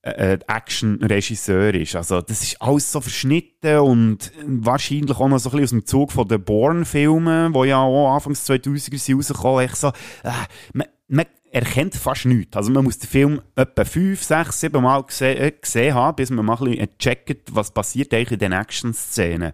[0.00, 1.94] äh, Action-Regisseur ist.
[1.94, 5.84] Also, das ist alles so verschnitten und wahrscheinlich auch noch so ein bisschen aus dem
[5.84, 9.66] Zug von den Bourne-Filmen, die ja auch Anfangs 2000er sind rausgekommen.
[9.66, 10.30] Echt so, äh,
[10.72, 12.56] man, man erkennt fast nichts.
[12.56, 16.30] Also, man muss den Film etwa fünf, sechs, sieben Mal gesehen, äh, gesehen haben, bis
[16.30, 19.52] man mal ein bisschen checkt, was passiert eigentlich in den Action-Szenen.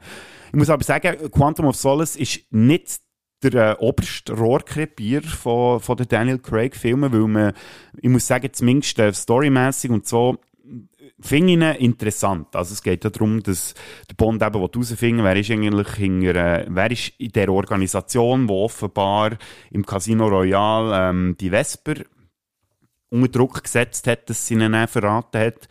[0.52, 3.01] Ich muss aber sagen, Quantum of Solace ist nicht
[3.42, 7.52] der äh, oberste Rohrkrepier von, von den Daniel Craig-Filmen, weil man,
[8.00, 10.38] ich muss sagen, zumindest äh, storymäßig und so,
[11.20, 12.54] finde ihn interessant.
[12.54, 13.74] Also es geht ja darum, dass
[14.10, 18.64] der Bond eben herausfinden wer ist eigentlich hinter, äh, wer ist in der Organisation, wo
[18.64, 19.36] offenbar
[19.70, 21.94] im Casino Royale ähm, die Vesper
[23.10, 25.68] unter Druck gesetzt hat, dass sie ihn verraten hat.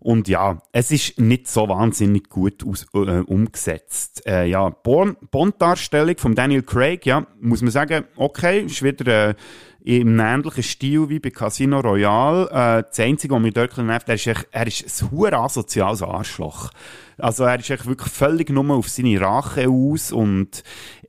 [0.00, 4.26] Und ja, es ist nicht so wahnsinnig gut aus, äh, umgesetzt.
[4.26, 9.34] Äh, ja, Bond-Darstellung von Daniel Craig, ja, muss man sagen, okay, ist wieder äh,
[9.82, 12.48] im ähnlichen Stil wie bei Casino Royale.
[12.50, 16.02] Äh, das Einzige, was mich dort nervt, er ist, echt, er ist ein hure asoziales
[16.02, 16.70] Arschloch.
[17.18, 20.62] Also er ist echt wirklich völlig nur auf seine Rache aus und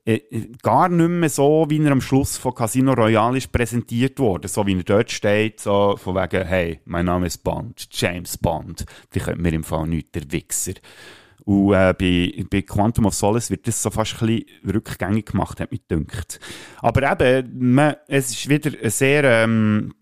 [0.06, 0.20] äh,
[0.62, 4.48] gar nicht mehr so, wie er am Schluss von Casino Royale ist präsentiert wurde.
[4.48, 8.86] So wie er dort steht, so von wegen, hey, mein Name ist Bond, James Bond.
[9.14, 10.74] Die könnte mir im Fall nicht der Wichser.
[11.52, 15.60] Und äh, bei, bei Quantum of Solace wird das so fast ein bisschen rückgängig gemacht,
[15.60, 16.40] hat mich gedacht.
[16.80, 19.94] Aber eben, man, es ist wieder eine sehr, ähm,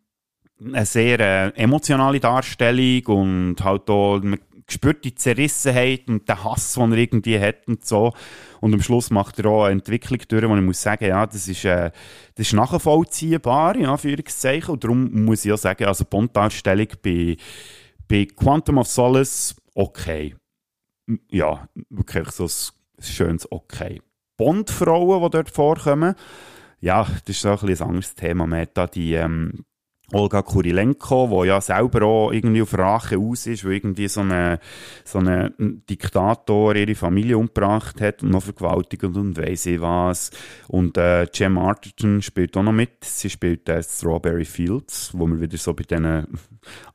[0.64, 6.74] eine sehr äh, emotionale Darstellung und halt auch, man spürt die Zerrissenheit und den Hass,
[6.74, 8.14] den er irgendwie hat und so.
[8.62, 11.48] Und am Schluss macht er auch eine Entwicklung durch, wo ich muss sagen, ja, das
[11.48, 11.90] ist, äh,
[12.36, 14.74] das ist nachvollziehbar, in Anführungszeichen.
[14.74, 17.38] Und darum muss ich auch sagen, also Bond-Darstellung bei,
[18.08, 20.36] bei Quantum of Solace, okay
[21.32, 24.02] ja, wirklich so ein schönes Okay.
[24.38, 26.16] Bondfrauen, die dort vorkommen,
[26.80, 28.48] ja, das ist so ein, ein anderes Thema.
[28.48, 29.66] Man hat da die ähm,
[30.14, 34.60] Olga Kurilenko, die ja selber auch irgendwie auf Rache aus ist, wo irgendwie so eine,
[35.04, 40.32] so eine Diktator ihre Familie umgebracht hat und noch vergewaltigt und weiss ich was.
[40.68, 43.04] Und äh, Jem Arterton spielt auch noch mit.
[43.04, 46.28] Sie spielt äh, Strawberry Fields, wo wir wieder so bei diesen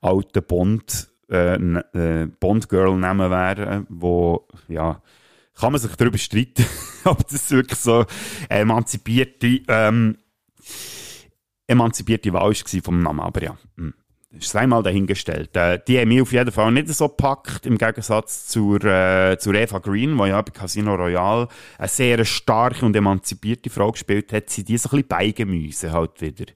[0.01, 5.03] alten Bond äh, äh, Bond-Girl-Namen wären, wo, ja,
[5.55, 6.67] kann man sich darüber streiten,
[7.05, 8.05] ob das wirklich so
[8.49, 10.19] emanzipierte, ähm,
[11.67, 13.95] emanzipierte Wahl war vom Namen, aber ja, hm.
[14.31, 15.57] ist einmal dahingestellt.
[15.57, 19.55] Äh, die haben mich auf jeden Fall nicht so gepackt, im Gegensatz zur, äh, zur
[19.55, 24.51] Eva Green, die ja bei Casino Royale eine sehr starke und emanzipierte Frau gespielt hat,
[24.51, 26.47] sie die so ein bisschen beigemüse halt wieder.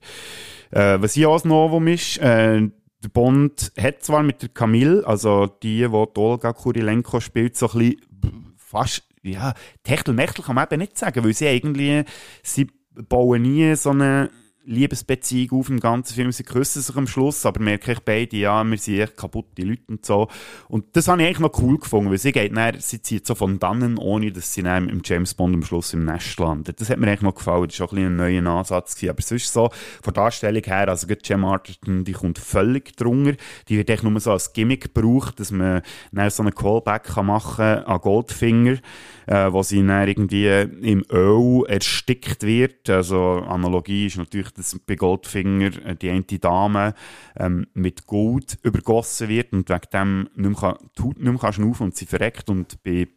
[0.71, 2.69] Äh, was hier auch ein Novum ist, äh,
[3.03, 7.69] der Bond hat zwar mit der Camille, also die, die, die Olga Kurilenko spielt, so
[7.71, 12.05] ein bisschen fast, ja, Techtelmechtel kann man eben nicht sagen, weil sie eigentlich,
[12.43, 12.67] sie
[13.07, 14.29] bauen nie so eine
[14.69, 16.31] Liebesbeziehung auf im ganzen Film.
[16.31, 19.81] Sie küssen sich am Schluss, aber merke ich beide, ja, wir sind echt kaputte Leute
[19.87, 20.27] und so.
[20.67, 23.33] Und das habe ich eigentlich noch cool gefunden, weil sie geht dann, sie zieht so
[23.33, 26.79] von dannen, ohne dass sie dann im James Bond am Schluss im Nest landet.
[26.79, 27.67] Das hat mir eigentlich noch gefallen.
[27.67, 29.09] Das war auch ein, ein neuer Ansatz gewesen.
[29.09, 29.69] Aber sonst so,
[30.01, 33.33] von der Darstellung her, also gerade Gem Arterton, die kommt völlig drunter.
[33.67, 37.25] Die wird echt nur so als Gimmick gebraucht, dass man dann so einen Callback kann
[37.25, 38.77] machen an Goldfinger,
[39.25, 42.89] äh, wo sie dann irgendwie im Öl erstickt wird.
[42.89, 46.93] Also Analogie ist natürlich dass bei Goldfinger äh, die eine Dame
[47.37, 51.95] ähm, mit Gold übergossen wird und wegen dem nicht mehr, die Haut nicht mehr und
[51.95, 53.07] sie verreckt und bei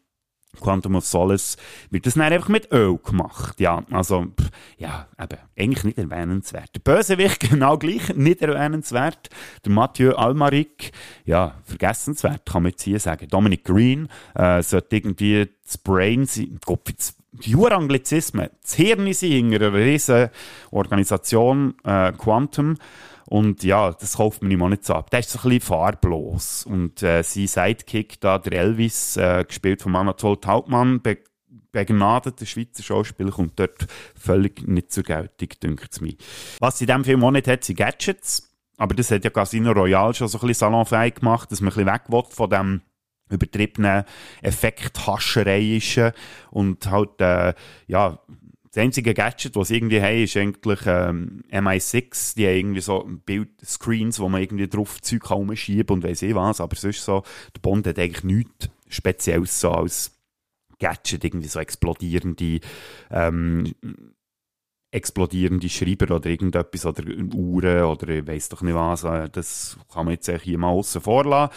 [0.60, 1.56] Quantum of Solace
[1.90, 3.58] wird das dann einfach mit Öl gemacht.
[3.58, 6.70] Ja, also, pff, ja, eben, eigentlich nicht erwähnenswert.
[6.74, 9.30] Der Bösewicht genau gleich, nicht erwähnenswert.
[9.64, 10.92] Der Mathieu Almaric,
[11.24, 13.28] ja, vergessenswert, kann man jetzt hier sagen.
[13.28, 19.20] Dominic Green, äh, sollte irgendwie das Brain sein, Gott, jetzt die Anglizismen, das Hirn ist
[19.20, 20.28] hinter einer riesen
[20.70, 22.76] Organisation, äh, Quantum.
[23.26, 25.10] Und ja, das kauft man ihm auch nicht so ab.
[25.10, 26.66] Der ist so ein bisschen farblos.
[26.66, 31.18] Und äh, sein Sidekick da, der Elvis, äh, gespielt von Anatol Taubmann, be
[31.72, 36.12] begnadeter Schweizer Schauspieler, kommt dort völlig nicht zur Geltung, dünkt es mir.
[36.60, 38.50] Was sie in diesem Film auch nicht hat, sind Gadgets.
[38.76, 41.86] Aber das hat ja Casino Royale schon so ein bisschen salonfähig gemacht, dass man ein
[41.86, 42.82] bisschen weg von dem
[43.30, 44.04] übertriebenen
[44.42, 46.00] Effekthascherei ist
[46.50, 47.54] und halt, äh,
[47.86, 48.18] ja,
[48.72, 52.36] das einzige Gadget, was sie irgendwie haben, ist eigentlich ähm, MI6.
[52.36, 56.60] Die haben irgendwie so Bildscreens, wo man irgendwie drauf Zeug herumschieben und weiss ich was.
[56.60, 57.22] Aber sonst so,
[57.54, 60.18] der Bond hat eigentlich nichts Spezielles so als
[60.78, 62.60] Gadget, irgendwie so explodierende
[63.10, 63.74] ähm,
[64.92, 67.02] explodierende Schreiber oder irgendetwas oder
[67.34, 69.04] Uhren oder ich weiss doch nicht was.
[69.04, 71.54] Äh, das kann man jetzt hier mal außen vorlassen.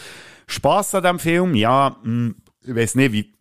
[0.48, 3.36] Spass an diesem Film, ja, hm, ich weiß nicht, wie.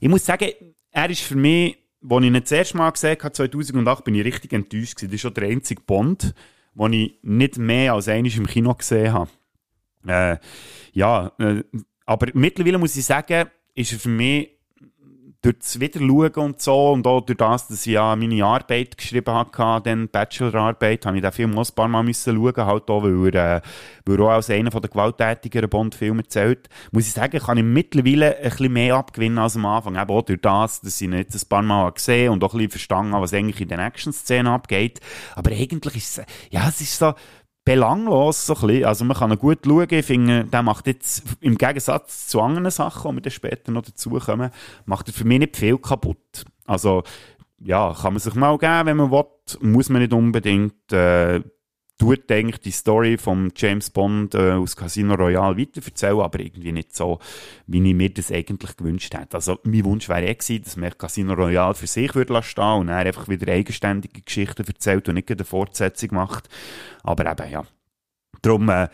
[0.00, 0.50] Ich muss sagen,
[0.90, 4.24] er ist für mich, als ich ihn das erste Mal gesehen habe, 2008, bin ich
[4.24, 5.10] richtig enttäuscht gewesen.
[5.10, 6.34] Das ist schon der einzige Bond,
[6.74, 9.30] den ich nicht mehr als einmal im Kino gesehen habe.
[10.06, 10.38] Äh,
[10.92, 11.62] ja, äh,
[12.06, 14.59] aber mittlerweile muss ich sagen, ist er für mich
[15.42, 19.34] durch das Wiederschauen und so und auch durch das, dass ich ja meine Arbeit geschrieben
[19.34, 23.02] hatte, dann Bachelorarbeit, habe ich den Film auch ein paar Mal müssen schauen, halt auch,
[23.02, 23.60] weil er, äh,
[24.04, 26.68] weil er auch als einer der gewalttätigeren Bond-Filme zählt.
[26.92, 29.96] Muss ich sagen, kann ich mittlerweile ein bisschen mehr abgewinnen als am Anfang.
[29.96, 32.58] Eben auch durch das, dass ich ihn jetzt ein paar Mal gesehen und auch ein
[32.58, 35.00] bisschen verstanden habe, was eigentlich in den Action-Szenen abgeht.
[35.36, 37.14] Aber eigentlich ist es, ja, es ist so,
[37.70, 38.84] belanglos, so ein.
[38.84, 39.86] Also man kann gut schauen.
[39.90, 43.82] Ich finde, der macht jetzt, im Gegensatz zu anderen Sachen, die wir dann später noch
[43.82, 44.50] dazukommen,
[44.86, 46.44] macht er für mich nicht viel kaputt.
[46.66, 47.04] Also,
[47.60, 49.24] ja, kann man sich mal geben, wenn man will.
[49.60, 50.92] Muss man nicht unbedingt.
[50.92, 51.42] Äh,
[52.00, 56.96] tut eigentlich die Story von James Bond äh, aus Casino Royale weiterverzählen, aber irgendwie nicht
[56.96, 57.18] so,
[57.66, 59.36] wie ich mir das eigentlich gewünscht hätte.
[59.36, 62.88] Also mein Wunsch wäre eh gewesen, dass man Casino Royale für sich würde lassen und
[62.88, 66.48] er einfach wieder eigenständige Geschichten erzählt und nicht eine Fortsetzung macht.
[67.02, 67.64] Aber eben, ja.
[68.40, 68.88] Darum, äh,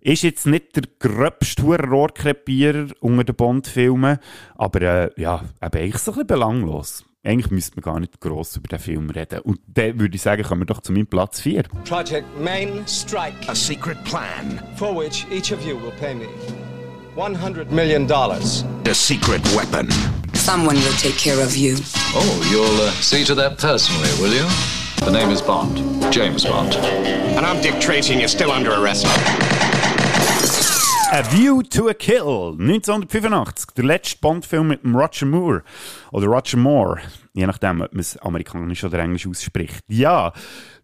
[0.00, 4.18] ist jetzt nicht der gröbste Rohrkrepierer unter den Bond-Filmen,
[4.54, 7.04] aber äh, ja, eben eigentlich so ein bisschen belanglos.
[7.24, 9.40] Eigentlich müsste man gar nicht gross über den Film reden.
[9.40, 11.62] Und dann würde ich sagen, kommen wir doch zu meinem Platz 4.
[11.84, 13.48] Project Main Strike.
[13.48, 14.60] A secret plan.
[14.76, 16.26] For which each of you will pay me
[17.14, 18.64] 100 million dollars.
[18.88, 19.88] A secret weapon.
[20.34, 21.76] Someone will take care of you.
[22.12, 24.48] Oh, you'll uh, see to that personally, will you?
[25.04, 25.78] The name is Bond.
[26.12, 26.74] James Bond.
[26.74, 29.06] And I'm Dick Tracy and you're still under arrest.
[31.14, 33.74] A View to a Kill, 1985.
[33.76, 35.62] Der letzte Bond-Film mit Roger Moore.
[36.10, 37.02] Oder Roger Moore.
[37.34, 39.80] Je nachdem, ob man es amerikanisch oder englisch ausspricht.
[39.88, 40.32] Ja,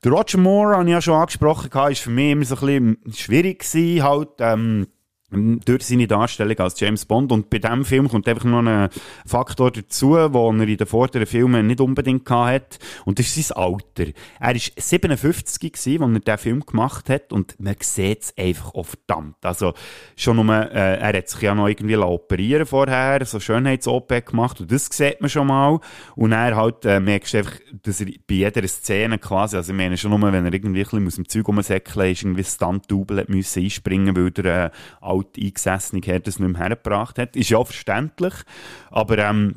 [0.05, 3.15] der Roger Moore, habe ich ja schon angesprochen, war für mich immer so ein bisschen
[3.15, 4.89] schwierig gewesen, halt, ähm,
[5.31, 7.33] durch seine Darstellung als James Bond.
[7.33, 8.89] Und bei diesem Film kommt einfach noch ein
[9.27, 12.79] Faktor dazu, den er in den vorderen Filmen nicht unbedingt hatte.
[13.05, 14.13] Und das ist sein Alter.
[14.41, 17.33] Er war 57 gewesen, als er diesen Film gemacht hat.
[17.33, 19.37] Und man sieht es einfach auch verdammt.
[19.43, 19.75] Also,
[20.17, 24.61] schon nur, äh, er hat sich ja noch irgendwie operieren vorher, so Schönheits-OP gemacht.
[24.61, 25.79] Und das sieht man schon mal.
[26.17, 27.53] Und er halt, äh, merkst du einfach,
[27.83, 30.85] dass er bei jeder Szene quasi, also ich meine schon nur, wenn er irgendwie ein
[30.85, 34.71] bisschen aus dem Zeug rumsäckeln ist, irgendwie Stunt-Double müssen einspringen, weil er, äh,
[35.19, 37.37] alt eingesessene Herr das nicht mehr hergebracht hat.
[37.37, 38.35] Ist ja verständlich.
[38.91, 39.57] Aber ähm,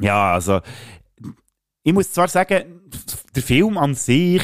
[0.00, 0.60] ja, also
[1.82, 2.82] ich muss zwar sagen,
[3.34, 4.42] der Film an sich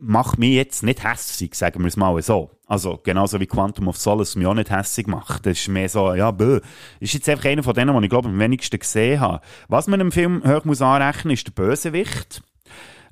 [0.00, 2.50] macht mich jetzt nicht hässig, sagen wir es mal so.
[2.66, 5.46] Also genauso wie Quantum of Solace mich auch nicht hässig macht.
[5.46, 6.60] Das ist mehr so, ja, bö.
[7.00, 9.40] Ist jetzt einfach einer von denen, die ich glaube am wenigsten gesehen habe.
[9.68, 12.42] Was man im Film hoch muss anrechnen, ist der Bösewicht.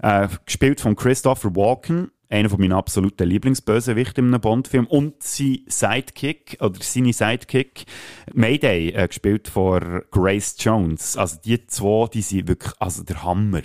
[0.01, 5.61] Äh, gespielt von Christopher Walken einer von meinen absoluten Lieblingsbösewichte in einem Bond-Film und sein
[5.67, 7.85] Sidekick, oder seine Sidekick,
[8.33, 11.17] Mayday, äh, gespielt von Grace Jones.
[11.17, 13.63] Also die zwei, die sind wirklich, also der Hammer.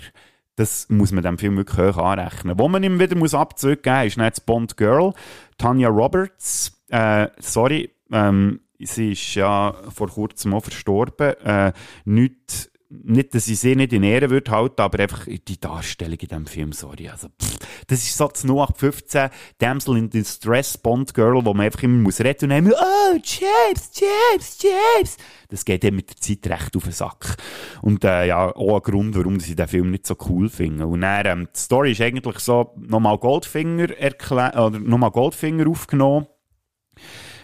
[0.56, 2.58] Das muss man dem Film wirklich hoch anrechnen.
[2.58, 5.14] Wo man ihm wieder muss abzugeben muss, ist nicht Bond Girl,
[5.56, 6.82] Tanya Roberts.
[6.88, 11.34] Äh, sorry, ähm, sie ist ja vor kurzem auch verstorben.
[11.44, 11.72] Äh,
[12.04, 16.28] nicht nicht, dass ich sie nicht in Ehre würde halten, aber einfach die Darstellung in
[16.28, 17.08] diesem Film, sorry.
[17.08, 21.84] Also, pff, das ist so das 0815 Damsel in Distress Bond Girl, wo man einfach
[21.84, 25.16] immer muss reden und dann oh, James, James, James.
[25.48, 27.36] Das geht dann mit der Zeit recht auf den Sack.
[27.80, 30.86] Und äh, ja, auch ein Grund, warum ich den Film nicht so cool finde.
[30.86, 36.26] Und dann, ähm, die Story ist eigentlich so, nochmal Goldfinger erklärt, oder nochmal Goldfinger aufgenommen.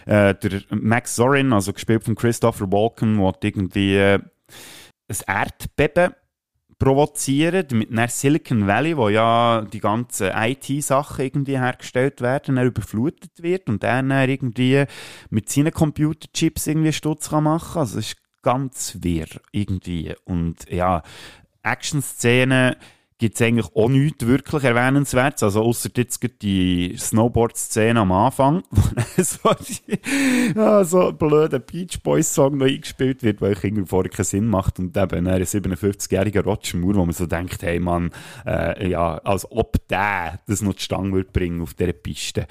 [0.05, 4.19] Äh, der Max Zorin, also gespielt von Christopher Walken, der irgendwie äh,
[5.09, 6.13] ein Erdbeben
[6.79, 13.31] provozieren, mit einer Silicon Valley, wo ja die ganzen IT-Sachen irgendwie hergestellt werden, er überflutet
[13.41, 14.85] wird und er dann irgendwie
[15.29, 17.79] mit seinen Computerchips irgendwie Stutz kann machen.
[17.79, 20.13] Also es ist ganz wirr irgendwie.
[20.23, 21.01] Und ja,
[21.63, 22.75] Action-Szenen
[23.17, 25.43] gibt es eigentlich auch nichts wirklich Erwähnenswertes.
[25.43, 29.99] Also, außer jetzt die Snowboard-Szene am Anfang, wo so, die,
[30.55, 34.47] ja, so ein blöder Beach Boys-Song noch eingespielt wird, weil ich irgendwie vorher keinen Sinn
[34.47, 34.79] macht.
[34.79, 38.11] Und eben ein 57-jähriger Roger Moore, wo man so denkt, hey Mann,
[38.45, 42.47] äh, ja, als ob der das noch zustande würde bringen auf dieser Piste.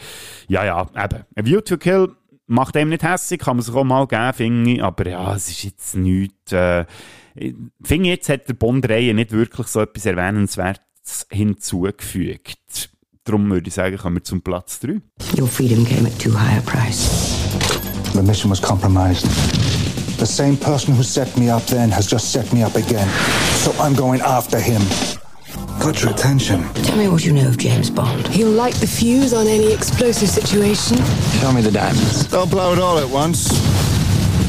[0.48, 1.24] Ja, ja, eben.
[1.36, 2.10] A View to Kill
[2.46, 4.82] macht einem nicht hässlich, kann man sich auch mal geben, finde ich.
[4.82, 6.84] Aber ja, es ist jetzt nichts, äh,
[7.36, 12.90] ich finde jetzt hat der Bond-Reihe nicht wirklich so etwas Erwähnenswertes hinzugefügt.
[13.24, 15.00] Darum würde ich sagen, kommen wir zum Platz 3.
[15.38, 17.34] Your freedom came at too high a price.
[18.14, 19.26] The mission was compromised.
[20.18, 23.08] The same person who set me up then has just set me up again.
[23.62, 24.80] So I'm going after him.
[25.80, 26.64] Got your attention.
[26.84, 28.26] Tell me what you know of James Bond.
[28.28, 30.96] He'll light the fuse on any explosive situation.
[31.40, 32.28] Show me the diamonds.
[32.28, 33.50] Don't blow it all at once.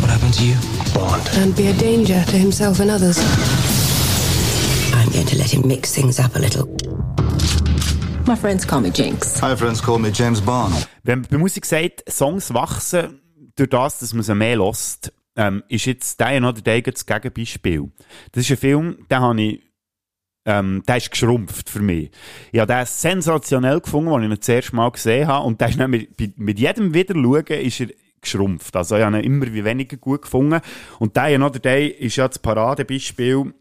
[0.08, 0.56] What happened to you?
[0.94, 1.30] Bond.
[1.36, 3.18] And be a danger to himself and others.
[4.94, 6.66] I'm going to let him mix things up a little.
[8.26, 9.42] My friends call me Jinx.
[9.42, 10.88] My friends call me James Bond.
[11.04, 13.20] Wenn man bei Musik sagt, Songs wachsen
[13.58, 17.92] durch das, dass man sie mehr lost, ähm, ist jetzt der oder der das Gegenbeispiel.
[18.32, 19.62] Das ist ein Film, den habe ich
[20.46, 22.12] ähm, der ist geschrumpft für mich.
[22.54, 25.46] Ich habe den sensationell gefunden, als ich ihn das erste Mal gesehen habe.
[25.46, 27.88] Und der ist mit, mit jedem Wiederschauen ist er
[28.32, 28.76] geschrumpft.
[28.76, 30.62] Also ich habe ihn immer wie weniger gut gefunden.
[31.00, 33.54] Und der oder der ist ja das Paradebeispiel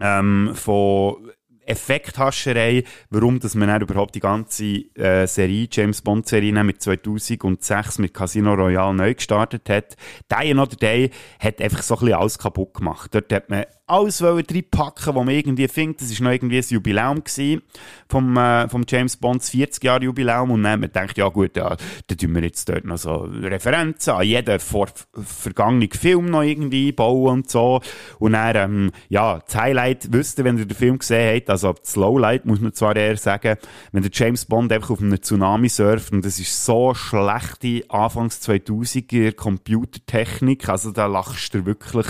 [0.00, 1.30] ähm, von
[1.70, 4.64] Effekthascherei, warum dass man dann überhaupt die ganze
[4.96, 9.96] äh, Serie, James Bond Serie mit 2006 mit Casino Royale neu gestartet hat.
[10.30, 13.14] Der oder der hat einfach so ein bisschen alles kaputt gemacht.
[13.14, 16.00] Dort hat man alles reinpacken, was man irgendwie findet.
[16.00, 17.62] Das war noch irgendwie ein Jubiläum gewesen
[18.08, 21.76] vom, äh, vom James Bonds 40 Jahre Jubiläum und dann wir gedacht, ja gut, ja,
[22.06, 26.92] dann tun wir jetzt dort noch so Referenzen an jeden vor vergangenen Film noch irgendwie
[26.92, 27.80] bauen und so.
[28.18, 31.72] Und dann, ähm, ja, das Highlight, wisst ihr, wenn ihr den Film gesehen habt, also
[31.72, 33.56] das Lowlight muss man zwar eher sagen,
[33.92, 38.40] wenn der James Bond einfach auf einem Tsunami surft und das ist so schlechte Anfangs
[38.40, 42.06] 2000er Computertechnik, also da lachst du wirklich,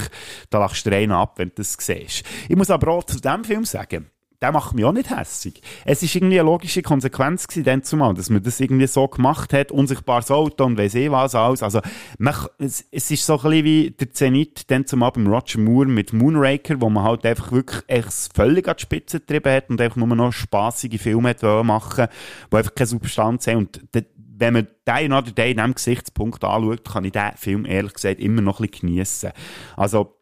[0.50, 2.24] da lachst du rein ab, wenn du das siehst.
[2.48, 4.10] Ich muss aber auch zu diesem Film sagen,
[4.40, 5.60] der macht mich auch nicht hässig.
[5.84, 9.52] Es ist irgendwie eine logische Konsequenz gewesen, dann zumal, dass man das irgendwie so gemacht
[9.52, 11.62] hat, unsichtbares Auto und weiss eh was alles.
[11.62, 11.80] Also,
[12.18, 15.88] man, es, es ist so ein bisschen wie der Zenit dann zumal beim Roger Moore
[15.88, 19.80] mit Moonraker, wo man halt einfach wirklich echt völlig an die Spitze getrieben hat und
[19.80, 22.06] einfach nur noch spaßige Filme hat machen
[22.50, 23.58] die einfach keine Substanz haben.
[23.58, 23.80] Und
[24.16, 28.20] wenn man den oder den in diesem Gesichtspunkt anschaut, kann ich diesen Film ehrlich gesagt
[28.20, 29.32] immer noch ein bisschen geniessen.
[29.76, 30.16] Also,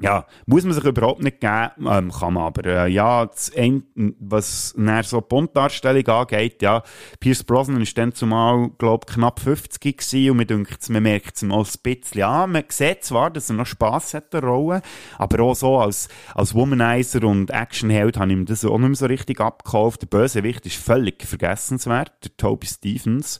[0.00, 2.64] ja, muss man sich überhaupt nicht geben, ähm, kann man aber.
[2.66, 3.84] Äh, ja, ein,
[4.18, 6.82] was nach so Bond-Darstellung angeht, ja,
[7.20, 11.42] Pierce Brosnan ist dann zumal, glaube knapp 50 gewesen und man, denkt, man merkt es
[11.42, 14.82] mal ein bisschen Ja, Man sieht zwar, dass er noch Spass hat, der Rolle,
[15.18, 18.96] aber auch so als, als Womanizer und Actionheld habe ich ihm das auch nicht mehr
[18.96, 20.02] so richtig abgekauft.
[20.02, 23.38] Der Bösewicht ist völlig vergessenswert, der Toby Stevens.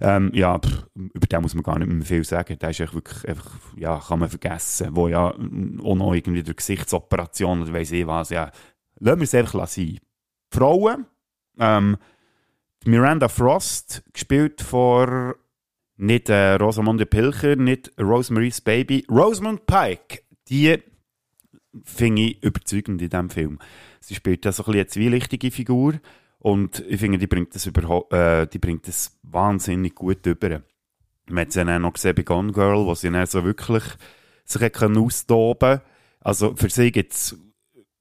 [0.00, 2.58] Ähm, ja, pff, über den muss man gar nicht mehr viel sagen.
[2.58, 5.34] Der ist wirklich, einfach, ja, kann man vergessen, wo ja
[5.88, 8.50] auch noch irgendwie durch Gesichtsoperationen oder weiss ich was, ja.
[9.00, 9.98] Lassen wir es einfach sein.
[10.50, 11.06] Frauen,
[11.58, 11.96] ähm,
[12.84, 15.34] Miranda Frost, gespielt von
[15.96, 20.78] nicht äh, Rosamunde Pilcher, nicht Rosemary's Baby, Rosamund Pike, die
[21.84, 23.58] finde ich überzeugend in diesem Film.
[24.00, 25.94] Sie spielt ja so ein eine zwielichtige Figur
[26.38, 30.62] und ich finde, die bringt das, äh, die bringt das wahnsinnig gut über.
[31.26, 33.84] Man hat sie dann auch noch gesehen bei Gone Girl, wo sie dann so wirklich
[34.50, 35.80] sich austoben
[36.20, 37.36] Also für sie gibt es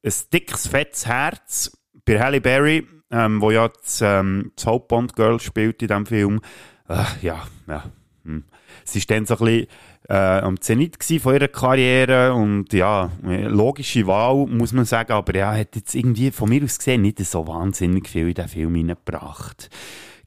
[0.03, 1.77] ein dickes, fettes Herz.
[2.05, 6.41] Bei Halle Berry, ähm, wo ja das, ähm, das Hauptbond-Girl spielt in diesem Film,
[6.87, 7.83] äh, ja, ja.
[8.23, 8.45] Hm.
[8.83, 9.67] Sie ist dann so ein bisschen
[10.09, 15.53] äh, am Zenit von ihrer Karriere und ja, logische Wahl, muss man sagen, aber ja,
[15.53, 19.69] hat jetzt irgendwie von mir aus gesehen nicht so wahnsinnig viel in den Film hineingebracht.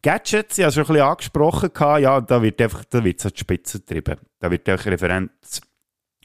[0.02, 1.70] Gadgets, ich habe schon ein bisschen angesprochen,
[2.02, 4.16] ja, da wird einfach, da wird an die Spitze getrieben.
[4.38, 5.60] Da wird einfach Referenz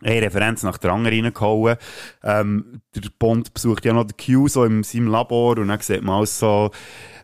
[0.05, 1.77] eine Referenz nach der anderen reingehauen.
[2.23, 6.03] Ähm, der Bond besucht ja noch den Q so in seinem Labor und dann sieht
[6.03, 6.71] man auch so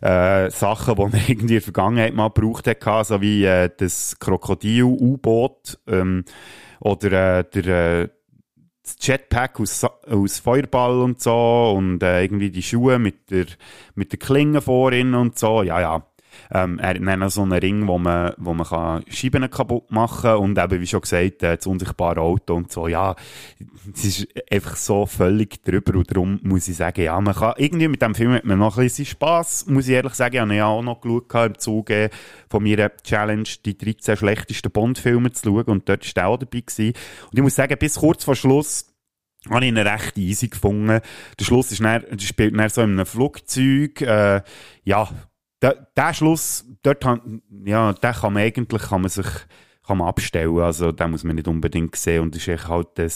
[0.00, 4.16] äh, Sachen, die man irgendwie in der Vergangenheit mal gebraucht hat, so wie äh, das
[4.18, 6.24] Krokodil-U-Boot ähm,
[6.80, 8.08] oder äh, der äh,
[8.82, 13.46] das Jetpack aus, aus Feuerball und so und äh, irgendwie die Schuhe mit der,
[13.94, 15.62] mit der Klinge vorin und so.
[15.62, 16.06] Ja, ja.
[16.54, 20.22] Ähm, er hat dann so einen Ring, wo man, wo man kann Scheiben kaputt machen
[20.22, 22.88] kann und eben, wie schon gesagt, äh, das unsichtbare Auto und so.
[22.88, 23.16] Ja,
[23.94, 27.88] es ist einfach so völlig drüber und darum muss ich sagen, ja, man kann, irgendwie
[27.88, 30.34] mit dem Film hat man noch ein bisschen Spass, muss ich ehrlich sagen.
[30.34, 32.10] Ich habe ja auch noch geschaut im Zuge
[32.50, 36.92] von meiner Challenge, die 13 schlechtesten Bond-Filme zu schauen und dort war auch dabei gewesen.
[37.30, 38.92] Und ich muss sagen, bis kurz vor Schluss
[39.48, 41.00] habe ich ihn recht easy gefunden.
[41.38, 44.42] Der Schluss ist dann, spielt dann so in einem Flugzeug, äh,
[44.84, 45.08] ja,
[45.62, 47.04] der, der Schluss, dort,
[47.64, 49.26] ja, den kann man eigentlich, kann man sich,
[49.86, 50.58] kann man abstellen.
[50.58, 52.22] Also, den muss man nicht unbedingt sehen.
[52.22, 53.10] Und es ist halt ein,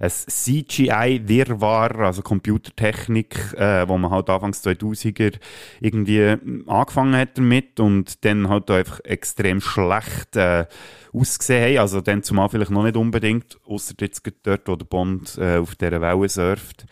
[0.00, 5.38] ein CGI-Wirrwarr, also Computertechnik, äh, wo man halt Anfangs 2000er
[5.80, 6.36] irgendwie
[6.66, 10.66] angefangen hat damit und dann halt einfach extrem schlecht, äh,
[11.12, 11.80] ausgesehen haben.
[11.80, 15.74] Also, dann zumal vielleicht noch nicht unbedingt, außer jetzt dort, wo der Bond, äh, auf
[15.76, 16.86] dieser Welle surft.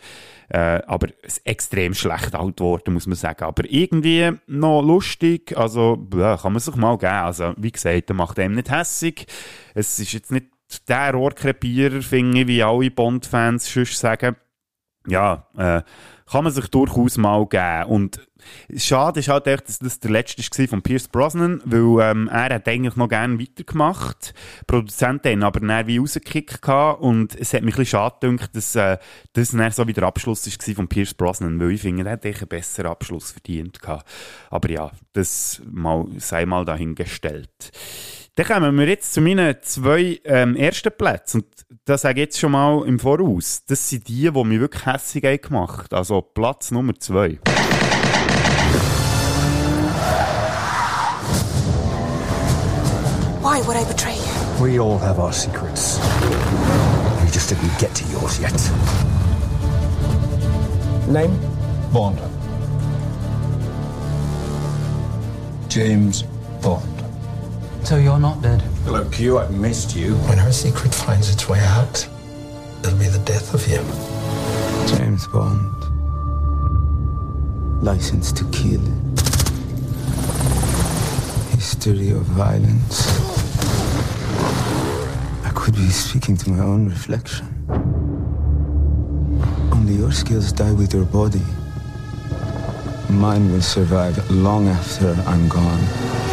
[0.48, 1.08] Äh, aber
[1.44, 3.44] extrem schlecht alt geworden, muss man sagen.
[3.44, 7.12] Aber irgendwie noch lustig, also ja, kann man sich mal geben.
[7.12, 9.26] Also wie gesagt, er macht einem nicht hässig.
[9.74, 10.46] Es ist jetzt nicht
[10.88, 14.36] der Rohrkrepierer, finde ich, wie alle Bond-Fans sonst sagen.
[15.06, 15.82] Ja, äh,
[16.30, 17.90] kann man sich durchaus mal geben.
[17.90, 18.20] Und
[18.76, 22.54] schade ist halt echt, dass das der letzte war von Pierce Brosnan, weil ähm, er
[22.54, 24.34] hat eigentlich noch gerne weitergemacht.
[24.60, 26.66] Die Produzenten haben aber dann wie rausgekickt
[27.00, 28.98] und es hat mich ein bisschen schade gedacht, dass äh,
[29.32, 32.24] das dann so wie der Abschluss war von Pierce Brosnan, weil ich finde, er hat
[32.24, 34.08] einen besseren Abschluss verdient gehabt.
[34.50, 37.70] Aber ja, das mal, sei mal dahingestellt.
[38.36, 41.42] Dann kommen wir jetzt zu meinen zwei ähm, ersten Plätzen.
[41.42, 41.46] Und
[41.84, 43.62] das sage ich jetzt schon mal im Voraus.
[43.68, 45.98] Das sind die, die mich wirklich hässlich gemacht haben.
[45.98, 47.38] Also Platz Nummer zwei.
[53.40, 54.64] Why would I betray you?
[54.64, 56.00] We all have our secrets.
[57.22, 58.52] We just didn't get to yours yet.
[61.06, 61.38] Name?
[61.92, 62.18] Bond.
[65.68, 66.24] James
[66.60, 66.93] Bond.
[67.84, 68.62] So you're not dead?
[68.86, 69.38] Hello, Q.
[69.38, 70.14] I missed you.
[70.28, 72.08] When her secret finds its way out,
[72.82, 73.76] it'll be the death of you.
[74.96, 75.70] James Bond.
[77.84, 78.80] License to kill.
[81.54, 83.06] History of violence.
[85.44, 87.46] I could be speaking to my own reflection.
[89.70, 91.44] Only your skills die with your body.
[93.10, 96.23] Mine will survive long after I'm gone.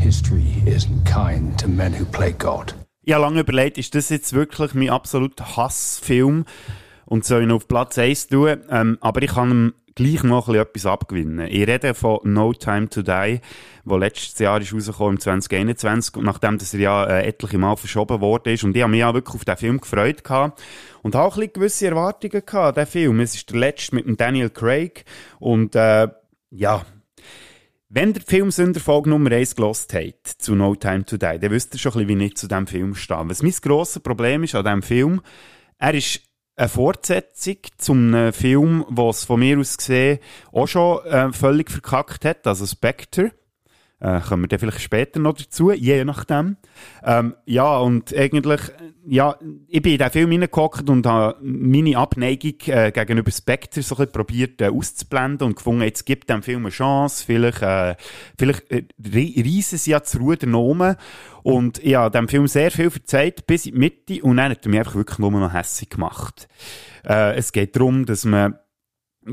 [0.00, 2.74] History isn't kind to men who play God.
[3.02, 6.46] Ich habe lange überlegt, ist das jetzt wirklich mein absoluter Hassfilm
[7.04, 8.60] und soll ihn auf Platz 1 tun?
[8.70, 11.46] Ähm, aber ich kann ihm gleich noch ein bisschen etwas abgewinnen.
[11.50, 13.40] Ich rede von No Time to Die,
[13.84, 18.20] wo letztes Jahr ist rausgekommen, im 2021, und nachdem das ja äh, etliche Mal verschoben
[18.22, 18.64] worden ist.
[18.64, 20.62] Und ich habe mich auch wirklich auf den Film gefreut gehabt
[21.02, 23.20] und auch ein bisschen gewisse Erwartungen gehabt, der Film.
[23.20, 25.04] Es ist der letzte mit dem Daniel Craig
[25.38, 26.08] und äh,
[26.50, 26.84] ja,
[27.92, 31.74] wenn der Film Sünderfolge Nummer 1 gelost habt, zu No Time to Die, dann wisst
[31.74, 33.28] ihr schon ein bisschen, wie ich zu diesem Film stehe.
[33.28, 35.20] Was mein grosses Problem ist an diesem Film,
[35.76, 36.20] er ist
[36.54, 40.20] eine Fortsetzung zum einem Film, was von mir aus gesehen
[40.52, 43.32] auch schon äh, völlig verkackt hat, also Spectre.
[44.00, 46.56] Äh, kommen wir dann vielleicht später noch dazu, je nachdem.
[47.04, 48.60] Ähm, ja, und eigentlich,
[49.06, 49.36] ja,
[49.68, 53.98] ich bin in den Film hineingehockt und habe meine Abneigung äh, gegenüber Spectre so ein
[53.98, 57.94] bisschen probiert äh, auszublenden und gefunden, jetzt gibt dem Film eine Chance, vielleicht, äh,
[58.38, 60.96] vielleicht äh, reissen sie ja das Ruder um.
[61.42, 64.64] Und ich habe dem Film sehr viel verzeiht, bis in die Mitte, und dann hat
[64.64, 66.48] er mich einfach wirklich nur noch hässlich gemacht.
[67.04, 68.54] Äh, es geht darum, dass man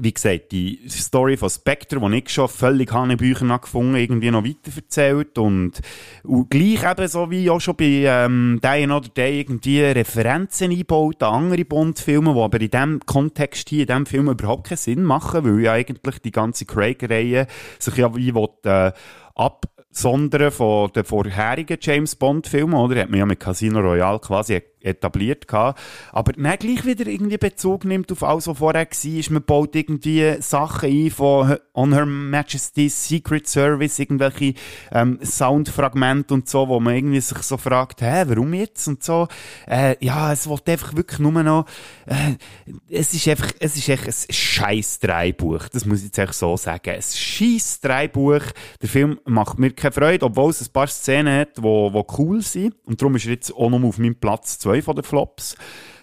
[0.03, 4.75] wie gesagt, die Story von Spectre, die ich schon völlig Hanebücher gefunden irgendwie noch weiter
[4.75, 5.81] erzählt und,
[6.23, 11.21] und gleich eben so wie auch schon bei ähm, Die oder Day irgendwie Referenzen einbaut
[11.23, 15.03] an andere Bond-Filme, die aber in diesem Kontext hier, in diesem Film überhaupt keinen Sinn
[15.03, 17.47] machen, weil ja eigentlich die ganze Craig-Reihe
[17.79, 18.91] sich ja wie will, äh,
[19.35, 19.65] ab
[19.97, 23.01] sondern von den vorherigen James Bond-Filmen, oder?
[23.01, 25.80] Hat man ja mit Casino Royale quasi etabliert gehabt.
[26.11, 29.34] Aber dann gleich wieder irgendwie Bezug nimmt auf alles, was vorher war.
[29.34, 34.53] Man baut irgendwie Sachen ein von On Her Majesty's Secret Service, irgendwelche
[34.91, 38.88] ähm, Soundfragmente und so, wo man irgendwie sich so fragt, hä, warum jetzt?
[38.88, 39.28] Und so.
[39.67, 41.65] Äh, ja, es wird einfach wirklich nur noch,
[42.05, 42.36] äh,
[42.89, 45.69] es ist einfach, es ist echt ein scheiß Dreibuch.
[45.69, 46.89] Das muss ich jetzt echt so sagen.
[46.89, 48.41] Ein scheiß Dreibuch.
[48.82, 52.41] Der Film macht mir keine Freude, obwohl es ein paar Szenen hat, die wo cool
[52.41, 52.75] sind.
[52.86, 55.55] Und darum ist er jetzt auch noch auf meinem Platz zwei von den Flops.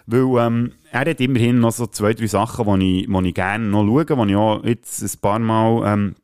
[0.07, 3.85] Weil ähm, er hat immerhin noch so zwei, drei Sachen, die ich, ich gerne noch
[3.85, 6.15] schaue, die ich auch jetzt ein paar Mal ähm,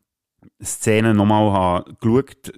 [0.64, 2.54] Szenen nochmal habe geschaut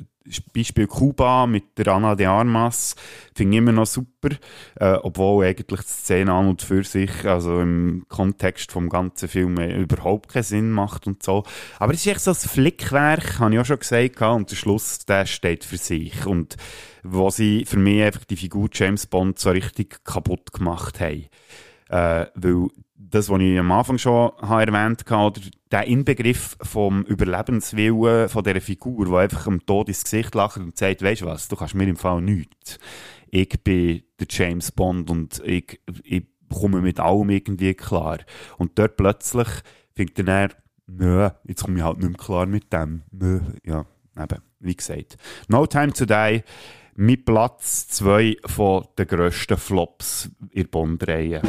[0.53, 2.95] Beispiel Kuba mit der Ana de Armas
[3.35, 4.29] finde ich immer noch super,
[4.75, 9.57] äh, obwohl eigentlich die Szene an und für sich, also im Kontext vom ganzen Film
[9.57, 11.43] äh, überhaupt keinen Sinn macht und so.
[11.77, 14.99] Aber es ist echt so ein Flickwerk, habe ich auch schon gesagt, und der Schluss,
[14.99, 16.55] der steht für sich und
[17.03, 21.27] wo sie für mich einfach die Figur James Bond so richtig kaputt gemacht haben.
[21.89, 22.69] Äh, weil
[23.09, 25.39] das, was ich am Anfang schon habe erwähnt habe,
[25.71, 30.77] der Inbegriff vom Überlebenswillen von dieser Figur, die einfach am Tod ins Gesicht lacht und
[30.77, 32.79] sagt, weißt du was, du kannst mir im Fall nichts.
[33.29, 38.19] Ich bin der James Bond und ich, ich komme mit allem irgendwie klar.
[38.57, 39.47] Und dort plötzlich
[39.93, 40.49] findet er,
[40.87, 43.03] nö, jetzt komme ich halt nicht mehr klar mit dem.
[43.11, 43.85] Nö, ja,
[44.17, 45.17] eben, wie gesagt.
[45.47, 46.43] No Time to Die,
[46.95, 51.41] mit Platz zwei von den grössten Flops in der Bond-Reihe.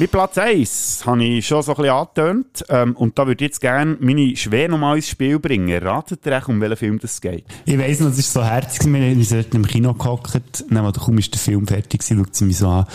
[0.00, 2.64] Mit Platz 1 habe ich schon so ein bisschen angetönt.
[2.70, 5.76] Ähm, und da würde ich jetzt gerne meine Schwer nochmal ins Spiel bringen.
[5.82, 7.44] Ratet ihr um welchen Film das geht?
[7.66, 8.90] Ich weiss noch, das ist so herzig.
[8.90, 10.40] Wir sind im Kino gehockt.
[10.70, 12.86] Dann, ist der Film fertig war, schaut sie mich so an.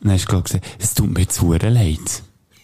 [0.00, 2.22] Dann hast du gesagt, es tut mir sehr leid.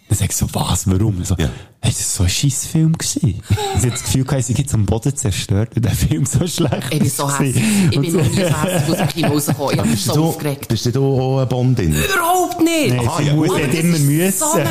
[0.09, 1.23] Dann sag ich so, was, warum?
[1.23, 1.51] So, ja.
[1.81, 3.43] Hey, das war so ein Scheissfilm gewesen.
[3.75, 6.89] Ich habe das Gefühl, gehabt, sie gibt am Boden zerstört, weil der Film so schlecht
[6.91, 7.63] Ich bin so hässlich.
[7.91, 9.73] Ich bin noch nie so hässlich aus dem Kino rausgekommen.
[9.73, 10.69] Ich habe mich so du, aufgeregt.
[10.69, 11.95] Bist du auch eine Bondin?
[11.95, 12.97] Überhaupt nicht!
[12.97, 14.39] Nein, sie muss nicht immer müssen.
[14.39, 14.69] So ein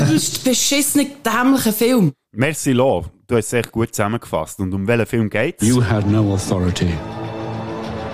[0.00, 2.12] übelst beschissener, dämlicher Film.
[2.32, 3.04] Merci, Lo.
[3.26, 4.60] Du hast es echt gut zusammengefasst.
[4.60, 5.68] Und um welchen Film geht es?
[5.68, 6.94] You had no authority.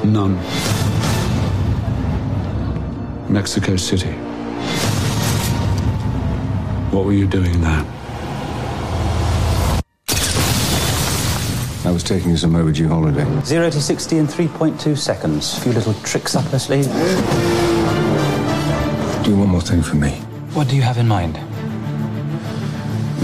[0.02, 0.36] None.
[3.28, 4.23] Mexico City.
[6.94, 7.84] What were you doing there?
[11.84, 13.24] I was taking some overdue holiday.
[13.42, 15.58] 0 to 60 in 3.2 seconds.
[15.58, 16.84] A few little tricks up her sleeve.
[19.24, 20.12] Do one more thing for me.
[20.54, 21.36] What do you have in mind?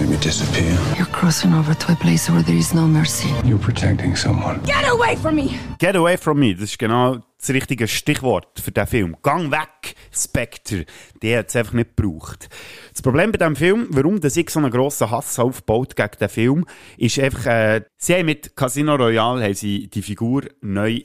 [0.00, 0.78] Make me disappear.
[0.96, 3.28] You're crossing over to a place where there is no mercy.
[3.44, 4.62] You're protecting someone.
[4.64, 5.58] Get away from me!
[5.78, 9.16] Get away from me, das ist genau das richtige Stichwort für diesen Film.
[9.22, 10.86] Gang weg, Spectre.
[11.20, 12.48] Der hat es einfach nicht gebraucht.
[12.92, 16.28] Das Problem bei diesem Film, warum das ich so einen grossen Hass aufbaut gegen den
[16.30, 21.00] Film, ist einfach, äh, sie haben mit Casino Royale haben sie die Figur neu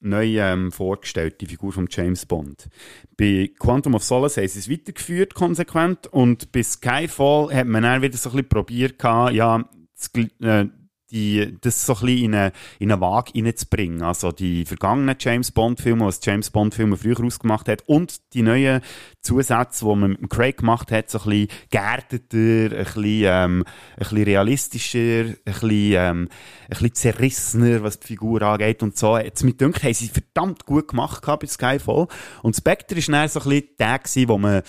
[0.00, 2.68] neu ähm, vorgestellt, die Figur von James Bond.
[3.16, 8.02] Bei Quantum of Solace haben sie es weitergeführt, konsequent, und bei Skyfall hat man dann
[8.02, 10.66] wieder so ein bisschen probiert, ja, das, äh,
[11.10, 14.02] die, das so ein bisschen in eine, in eine Waage reinzubringen.
[14.02, 18.80] Also die vergangenen James Bond-Filme, was James Bond-Filme früher ausgemacht hat, und die neuen
[19.20, 23.98] Zusätze, die man mit Craig gemacht hat, so ein bisschen geerdeter, ein bisschen, ähm, ein
[23.98, 26.28] bisschen realistischer, ein bisschen, ähm,
[26.64, 29.16] ein bisschen zerrissener, was die Figur angeht und so.
[29.18, 32.06] Jetzt mit Dünkt haben sie verdammt gut gemacht bei Skyfall.
[32.42, 34.62] Und Spectre ist dann so ein bisschen der gewesen, wo man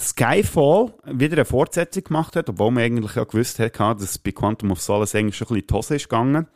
[0.00, 4.72] Skyfall wieder eine Fortsetzung gemacht hat, obwohl man eigentlich ja gewusst hat, dass bei Quantum
[4.72, 6.46] of Solace eigentlich schon ein bisschen die Hose ist gegangen.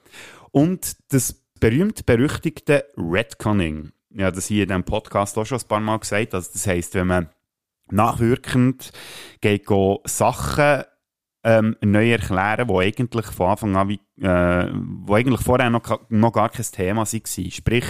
[0.50, 3.92] Und das berühmt-berüchtigte Redconning.
[4.10, 6.34] Ja, das hier in diesem Podcast auch schon ein paar Mal gesagt.
[6.34, 7.28] Also das heisst, wenn man
[7.90, 8.92] nachwirkend
[9.40, 10.84] geht go Sachen
[11.42, 16.32] ähm, neu erklären, die eigentlich von Anfang an, wie, äh, wo eigentlich vorher noch, noch
[16.32, 17.50] gar kein Thema waren.
[17.50, 17.84] Sprich,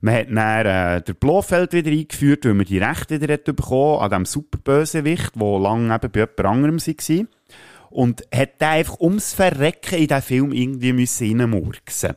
[0.00, 4.00] man hat dann äh, der Blofeld wieder eingeführt, weil man die Rechte wieder hat bekommen
[4.00, 7.26] an diesem Superbösewicht, der lange eben bei jemand anderem war.
[7.90, 12.14] Und hat den einfach ums Verrecken in diesen Film irgendwie müssen reinmurksen.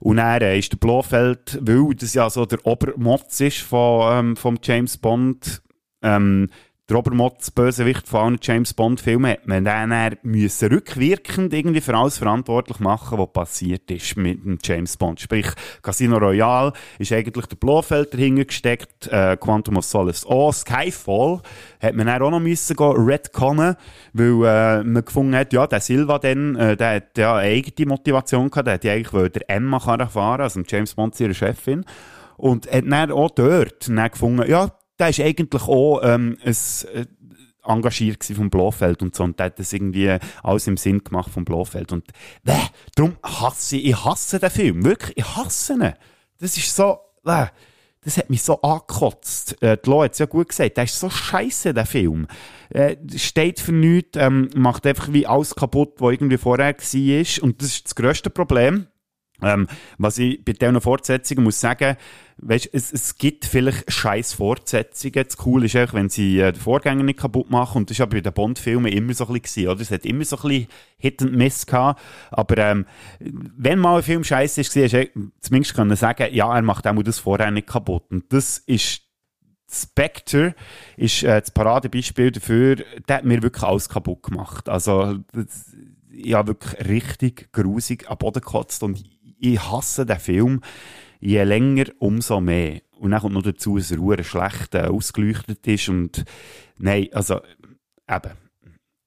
[0.00, 4.36] Und dann äh, ist der Blofeld, weil das ja so der Obermotz ist von, ähm,
[4.36, 5.60] vom James Bond,
[6.02, 6.48] ähm,
[6.88, 11.94] der Obermotz Bösewicht von allen James Bond Filmen, hat man dann, müssen rückwirkend irgendwie für
[11.94, 15.20] alles verantwortlich machen, was passiert ist mit dem James Bond.
[15.20, 15.48] Sprich,
[15.82, 21.42] Casino Royale ist eigentlich der Blofeld dahinter gesteckt, äh, Quantum of Solace auch, Skyfall
[21.82, 23.76] hat man dann auch noch müssen gehen, retconnen,
[24.14, 27.88] weil äh, man gefunden hat, ja, der Silva dann, äh, der hat ja eine eigene
[27.88, 31.84] Motivation gehabt, der hat eigentlich wollen der Emma fahren, also James Bond ihre Chefin,
[32.38, 36.56] und hat dann auch dort dann gefunden, ja, der ist eigentlich auch ähm, ein,
[36.94, 37.06] äh,
[37.64, 41.44] engagiert vom Blofeld und so und der hat das irgendwie alles im Sinn gemacht vom
[41.44, 42.08] Blofeld und
[42.46, 42.54] äh,
[42.94, 45.92] darum hasse ich, ich hasse den Film, wirklich, ich hasse ihn.
[46.38, 47.46] Das ist so, äh,
[48.02, 49.60] das hat mich so angekotzt.
[49.62, 52.26] Äh, die Lo hat es ja gut gesagt, der ist so scheiße, der Film.
[52.70, 57.60] Äh, steht für nichts, ähm, macht einfach wie alles kaputt, was irgendwie vorher war und
[57.60, 58.86] das ist das grösste Problem.
[59.42, 59.68] Ähm,
[59.98, 61.96] was ich bei diesen Fortsetzungen muss sagen,
[62.38, 65.24] weißt, es, es gibt vielleicht scheiß Fortsetzungen.
[65.24, 67.78] Das Coole ist einfach, wenn sie äh, den Vorgänger nicht kaputt machen.
[67.78, 69.80] Und das war bei den Bond-Filmen immer so ein bisschen, oder?
[69.80, 70.66] Es hat immer so ein bisschen
[70.98, 72.00] Hit and Miss gehabt.
[72.30, 72.86] Aber, ähm,
[73.20, 77.02] wenn mal ein Film scheiße ist, hast du zumindest können sagen, ja, er macht auch
[77.02, 78.04] das vorher nicht kaputt.
[78.10, 79.02] Und das ist,
[79.70, 80.54] Spectre
[80.96, 82.76] ist äh, das Paradebeispiel dafür,
[83.08, 84.68] der hat mir wirklich alles kaputt gemacht.
[84.68, 85.76] Also, das,
[86.10, 89.04] ich habe wirklich richtig grusig am Boden gekotzt und
[89.40, 90.60] ich hasse den Film
[91.20, 92.80] je länger, umso mehr.
[92.98, 96.24] Und dann kommt noch dazu, dass er verdammt schlecht äh, ausgeleuchtet ist und
[96.78, 97.40] nein, also
[98.08, 98.32] eben.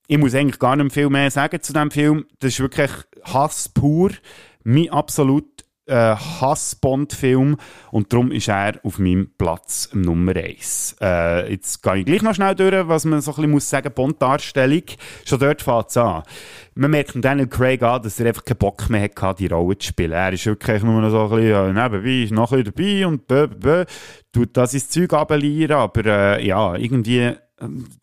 [0.08, 2.26] Ich muss eigentlich gar nicht viel mehr sagen zu diesem Film.
[2.40, 2.92] Das ist wirklich
[3.24, 4.12] Hass pur.
[4.64, 7.58] Mein absolut äh, Hass-Bond-Film
[7.92, 10.96] und darum ist er auf meinem Platz Nummer 1.
[11.02, 13.92] Äh, jetzt gehe ich gleich noch schnell durch, was man so ein bisschen muss sagen,
[13.94, 14.84] Bond-Darstellung.
[15.26, 16.24] Schon dort fängt es an.
[16.76, 19.90] Man merkt Daniel Craig an, dass er einfach keinen Bock mehr hatte, die Rolle zu
[19.90, 20.14] spielen.
[20.14, 23.28] Er ist wirklich nur noch so ein bisschen nebenbei, ist noch ein bisschen dabei und
[23.28, 23.86] bö, bö,
[24.32, 27.34] tut das ins Zeug abelieren, aber äh, ja, irgendwie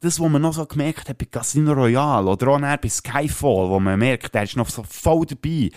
[0.01, 3.81] das, was man noch so gemerkt hat bei Casino Royale oder auch bei Skyfall, wo
[3.81, 5.71] man merkt, der ist noch so voll dabei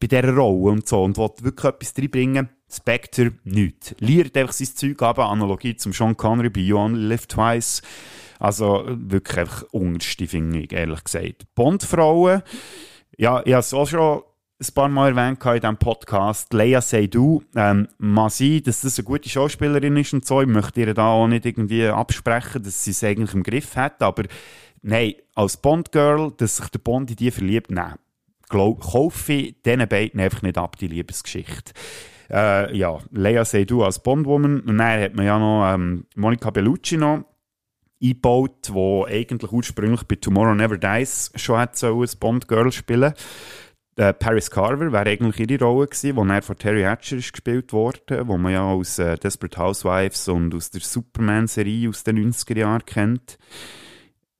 [0.00, 2.48] bei dieser Rolle und so und will wirklich etwas reinbringen.
[2.72, 3.94] Spectre, nichts.
[3.98, 7.82] Liert einfach sein Zeug ab, Analogie zum Sean Connery bei You Only Live Twice.
[8.38, 11.46] Also wirklich einfach unterste ehrlich gesagt.
[11.54, 12.42] Bondfrauen,
[13.18, 14.22] ja, ich habe es auch schon
[14.60, 19.06] ein paar Mal erwähnt in diesem Podcast, Leia Seydoux, ähm, man sein, dass das eine
[19.06, 20.42] gute Schauspielerin ist und so.
[20.42, 24.02] Ich möchte ihr da auch nicht irgendwie absprechen, dass sie es eigentlich im Griff hat,
[24.02, 24.24] aber
[24.82, 27.94] nein, als Bond-Girl, dass sich der Bond in die verliebt, nein.
[28.50, 31.72] Glaub, kaufe ich diesen beiden einfach nicht ab, die Liebesgeschichte.
[32.28, 36.98] Äh, ja, Leia Seydoux als Bondwoman und dann hat man ja noch ähm, Monica Bellucci
[36.98, 37.24] noch
[38.02, 43.14] eingebaut, wo eigentlich ursprünglich bei Tomorrow Never Dies schon hat so ein Bond-Girl spielen
[43.96, 47.72] äh, Paris Carver wäre eigentlich ihre Rolle gewesen, wo er von Terry Hatcher ist gespielt
[47.72, 52.58] wurde, wo man ja aus äh, Desperate Housewives und aus der Superman-Serie aus den 90er
[52.58, 53.38] Jahren kennt.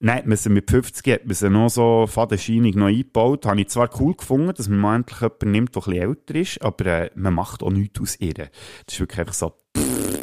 [0.03, 3.45] Nein, man sie mit 50 hat man sie noch so fadenscheinig noch eingebaut.
[3.45, 6.63] Habe ich zwar cool gefunden, dass man mal endlich jemanden nimmt, der bisschen älter ist,
[6.63, 8.33] aber äh, man macht auch nichts aus ihr.
[8.33, 8.49] Das
[8.89, 9.53] ist wirklich einfach so...
[9.77, 10.23] Pff.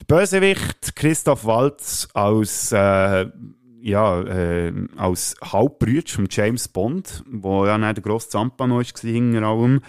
[0.00, 2.72] Der Bösewicht Christoph Waltz als...
[2.72, 3.26] Äh,
[3.80, 9.80] ja, äh, als Hauptbrüder von James Bond, wo ja nicht der grosse Zampano war.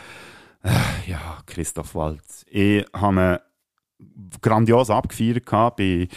[0.63, 2.45] Äh, ja, Christoph Waltz.
[2.49, 3.41] Ich habe
[3.99, 5.45] ihn grandios abgefeiert
[5.77, 6.07] bei,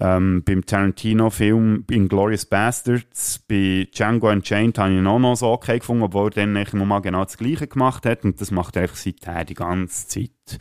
[0.00, 3.40] ähm, beim Tarantino-Film Inglourious Bastards.
[3.48, 7.02] Bei Django Unchained habe ich ihn auch noch so okay gefunden, obwohl er dann nochmal
[7.02, 8.24] genau das Gleiche gemacht hat.
[8.24, 10.58] Und das macht er einfach seither die ganze Zeit.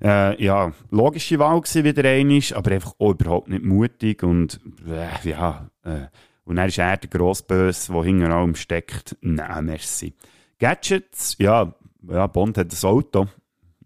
[0.00, 5.28] Äh, ja, logische Wahl gewesen, wieder einig, aber einfach auch überhaupt nicht mutig und äh,
[5.28, 6.06] ja, äh,
[6.44, 9.16] und dann ist er der Grossböse, der hinter allem steckt.
[9.20, 10.14] Nein, merci.
[10.58, 11.74] Gadgets, ja,
[12.08, 13.26] ja, Bond hat ein Auto.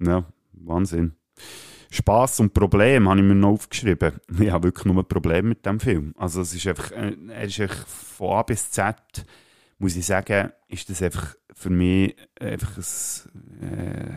[0.01, 1.17] Ja, Wahnsinn.
[1.91, 4.13] Spass und Problem habe ich mir noch aufgeschrieben.
[4.41, 6.15] Ich habe wirklich nur ein Problem mit dem Film.
[6.17, 8.97] Also es ist einfach, äh, er ist einfach von A bis Z,
[9.79, 14.11] muss ich sagen, ist das einfach für mich einfach ein, äh,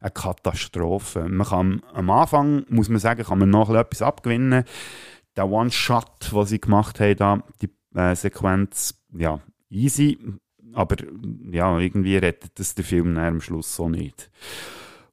[0.00, 1.28] eine Katastrophe.
[1.28, 4.64] Man kann am Anfang, muss man sagen, kann man noch etwas abgewinnen.
[5.36, 9.40] Der One-Shot, was sie gemacht haben, da, die äh, Sequenz, ja,
[9.70, 10.18] easy,
[10.72, 10.96] aber
[11.50, 14.30] ja, irgendwie rettet das den Film am Schluss so nicht.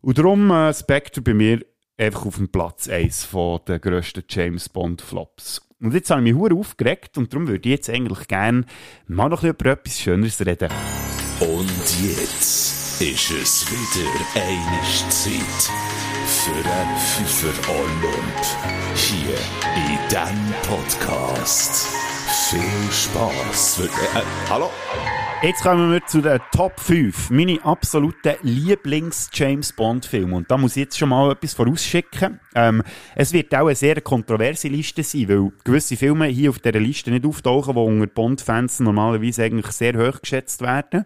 [0.02, 1.66] Und darum äh, Spectre bei mir
[1.98, 5.62] einfach auf dem Platz 1 von den grössten James Bond Flops.
[5.82, 8.66] Und jetzt habe ich mich hure aufgeregt und darum würde ich jetzt eigentlich gerne
[9.08, 10.70] mal noch über etwas Schöneres reden.
[11.40, 15.72] Und jetzt ist es wieder eine Zeit
[16.26, 18.44] für einen Pfeifer Olymp.
[18.94, 19.38] Hier
[19.78, 21.88] in diesem Podcast.
[22.50, 23.80] Viel Spaß.
[23.86, 24.70] Äh, hallo?
[25.42, 30.36] Jetzt kommen wir zu den Top 5, meine absoluten Lieblings-James Bond-Filme.
[30.36, 32.42] Und da muss ich jetzt schon mal etwas vorausschicken.
[32.56, 32.84] Ähm,
[33.16, 37.12] es wird auch eine sehr kontroverse Liste sein, weil gewisse Filme hier auf dieser Liste
[37.12, 41.06] nicht auftauchen, die unter Bond-Fans normalerweise eigentlich sehr hoch geschätzt werden.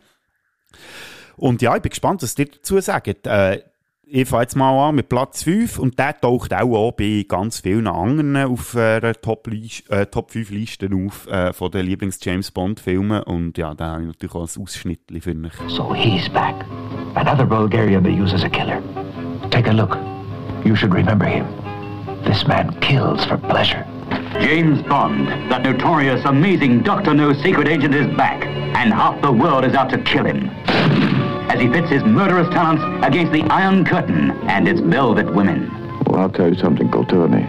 [1.35, 3.27] Und ja, ich bin gespannt, was ihr dazu sagt.
[3.27, 3.63] Äh,
[4.05, 7.87] ich fange jetzt mal an mit Platz 5 und der taucht auch, bei ganz vielen
[7.87, 13.57] anderen auf äh, Top, äh, Top 5 Listen auf äh, von den Lieblings-James Bond-Filmen und
[13.57, 15.53] ja, da habe ich natürlich auch ein Ausschnitt für mich.
[15.67, 16.53] So he's back.
[17.15, 18.81] Another Bulgaria they use as a killer.
[19.49, 19.97] Take a look.
[20.63, 21.45] You should remember him.
[22.23, 23.83] This man kills for pleasure.
[24.41, 29.63] James Bond, that notorious, amazing Doctor No secret agent is back, and half the world
[29.63, 30.49] is out to kill him.
[31.49, 35.69] As he pits his murderous talents against the Iron Curtain and its velvet women.
[36.07, 37.47] Well, I'll tell you something, Colturni.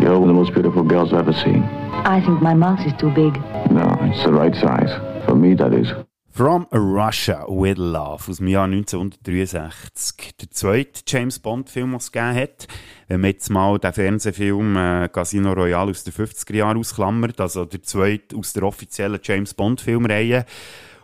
[0.00, 1.62] You're one of the most beautiful girls I've ever seen.
[1.62, 3.34] I think my mouth is too big.
[3.70, 5.24] No, it's the right size.
[5.26, 5.88] For me, that is.
[6.36, 10.36] From Russia with Love aus dem Jahr 1963.
[10.36, 12.66] Der zweite James Bond-Film, den es gegeben hat.
[13.06, 17.64] Wenn man jetzt mal den Fernsehfilm äh, Casino Royale aus den 50er Jahren ausklammert, also
[17.64, 20.44] der zweite aus der offiziellen James Bond-Filmreihe.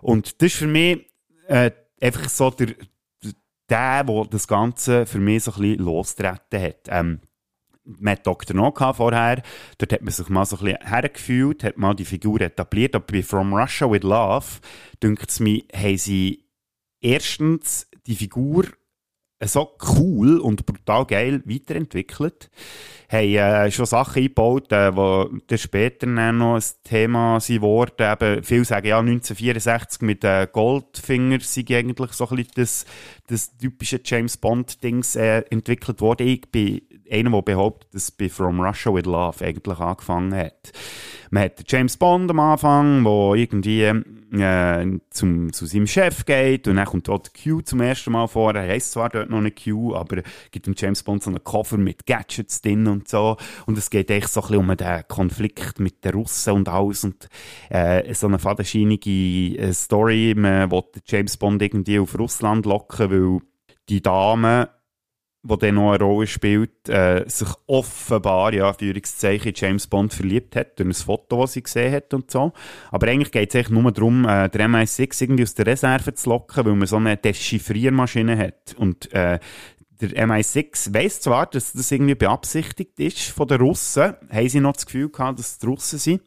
[0.02, 1.06] Und das ist für mich
[1.46, 1.70] äh,
[2.00, 2.74] einfach so der,
[3.22, 6.88] der, der das Ganze für mich so ein bisschen losgetreten hat.
[6.88, 7.20] Ähm,
[7.84, 8.54] man hat Dr.
[8.54, 9.42] No vorher,
[9.78, 13.06] dort hat man sich mal so ein bisschen hergefühlt, hat mal die Figur etabliert, aber
[13.06, 14.46] bei From Russia with Love,
[15.02, 16.44] denkt es mir, haben sie
[17.00, 18.66] erstens die Figur
[19.48, 22.50] so cool und brutal geil weiterentwickelt.
[23.08, 24.92] Haben äh, schon Sachen eingebaut, äh,
[25.50, 28.12] die später noch ein Thema sind worden.
[28.12, 32.86] Eben, viele sagen ja 1964 mit äh, Goldfinger sei eigentlich so ein bisschen das,
[33.26, 36.28] das typische James Bond Dings äh, entwickelt worden.
[36.28, 40.72] Ich bin einer, der behauptet, dass bei From Russia with Love eigentlich angefangen hat.
[41.30, 46.76] Man hat James Bond am Anfang, der irgendwie äh, zum, zu seinem Chef geht und
[46.76, 48.54] dann kommt dort Q zum ersten Mal vor.
[48.54, 51.76] Er heisst zwar dort noch nicht Q, aber gibt dem James Bond so einen Koffer
[51.76, 53.36] mit Gadgets drin und so.
[53.66, 57.04] Und es geht echt so ein bisschen um den Konflikt mit den Russen und alles
[57.04, 57.28] und
[57.68, 60.34] äh, so eine fadenscheinige äh, Story.
[60.36, 63.40] Man will James Bond irgendwie auf Russland locken, weil
[63.88, 64.68] die Dame
[65.42, 70.78] wo dann noch eine Rolle spielt, äh, sich offenbar, ja, Führungszeichen James Bond verliebt hat,
[70.78, 72.52] durch ein Foto, das sie gesehen hat und so.
[72.90, 76.28] Aber eigentlich geht es eigentlich nur darum, äh, der MI6 irgendwie aus der Reserve zu
[76.28, 78.74] locken, weil man so eine Dechiffriermaschine hat.
[78.76, 79.38] Und äh,
[80.00, 84.74] der MI6 weiss zwar, dass das irgendwie beabsichtigt ist von den Russen, haben sie noch
[84.74, 86.22] das Gefühl gehabt, dass es die Russen sind.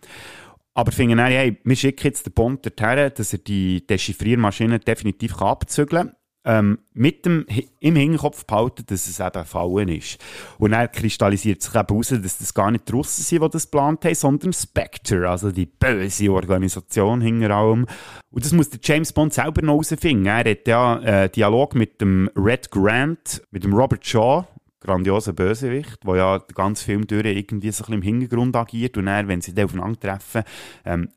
[0.73, 5.39] Aber finden dann, hey, wir schicken jetzt den Bond dorthin, dass er die Dechiffriermaschine definitiv
[5.39, 6.15] abzügeln kann
[6.45, 7.45] ähm, mit dem
[7.79, 10.17] im Hinterkopf behalten, dass es eben Fallen ist.
[10.57, 13.69] Und dann kristallisiert sich eben heraus, dass das gar nicht die Russen sind, die das
[13.69, 17.85] geplant haben, sondern Spectre, also die böse Organisation hinter allem.
[18.31, 20.25] Und das muss der James Bond selber noch herausfinden.
[20.25, 24.45] Er hat ja äh, Dialog mit dem Red Grant, mit dem Robert Shaw,
[24.83, 28.97] grandioser Bösewicht, der ja den ganzen Film durch irgendwie so ein bisschen im Hintergrund agiert
[28.97, 30.43] und er, wenn sie dann aufeinandertreffen,
[30.85, 31.09] ähm,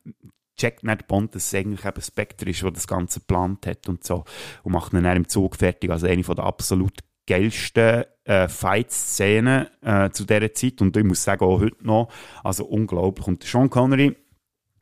[0.57, 4.03] checkt nicht Bond, dass es eigentlich eben Spectre ist, der das Ganze geplant hat und
[4.03, 4.25] so.
[4.63, 5.89] Und macht ihn dann im Zug fertig.
[5.91, 10.81] Also eine der absolut geilsten äh, Fight-Szenen äh, zu dieser Zeit.
[10.81, 12.09] Und ich muss sagen, auch heute noch,
[12.43, 13.27] also unglaublich.
[13.27, 14.15] Und Sean Connery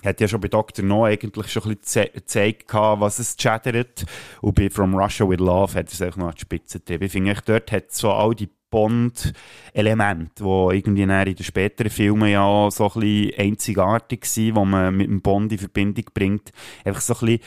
[0.04, 0.86] hat ja schon bei Dr.
[0.86, 4.06] No eigentlich schon ein bisschen gezeigt, was es chattert.
[4.42, 7.06] Und bei From Russia with Love hat es auch noch an die Spitze getrieben.
[7.06, 12.70] Ich finde, dort hat so all die Bond-Element, wo irgendwie in den späteren Filmen ja
[12.70, 16.52] so ein bisschen einzigartig sind, wo man mit dem Bond in Verbindung bringt.
[16.84, 17.40] Einfach so ein bisschen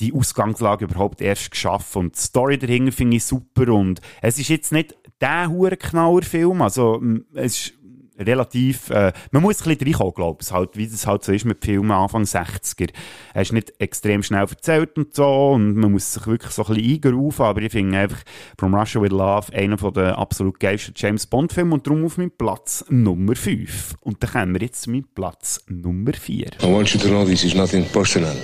[0.00, 2.00] die Ausgangslage überhaupt erst geschaffen.
[2.00, 3.72] Und die Story dahinter finde ich super.
[3.72, 6.60] Und es ist jetzt nicht der Hurenknauer-Film.
[6.60, 7.00] Also,
[7.34, 7.74] es ist
[8.18, 11.44] relativ, äh, man muss ein bisschen reinkommen, glaube ich, halt, wie das halt so ist
[11.44, 12.90] mit Filmen Anfang 60er.
[13.32, 16.74] Er ist nicht extrem schnell erzählt und so, und man muss sich wirklich so ein
[16.74, 18.22] bisschen eingerufen, aber ich finde einfach
[18.58, 22.30] From Russia With Love einer von der absolut geilsten James Bond-Filme und darum auf meinem
[22.30, 23.94] Platz Nummer 5.
[24.00, 26.46] Und dann kommen wir jetzt zu meinem Platz Nummer 4.
[26.62, 28.36] I want you to know this is nothing personal.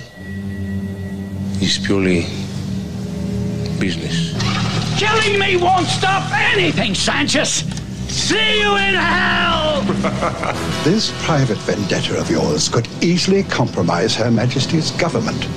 [1.59, 2.25] It's purely
[3.79, 4.33] business.
[4.97, 7.80] Killing me won't stop anything, Sanchez!
[8.11, 9.83] See you in hell!
[10.83, 15.47] This private vendetta of yours could easily compromise Her Majesty's government.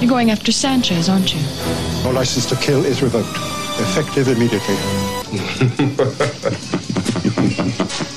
[0.00, 1.42] You're going after Sanchez, aren't you?
[2.02, 3.36] Your license to kill is revoked,
[3.78, 4.76] effective immediately.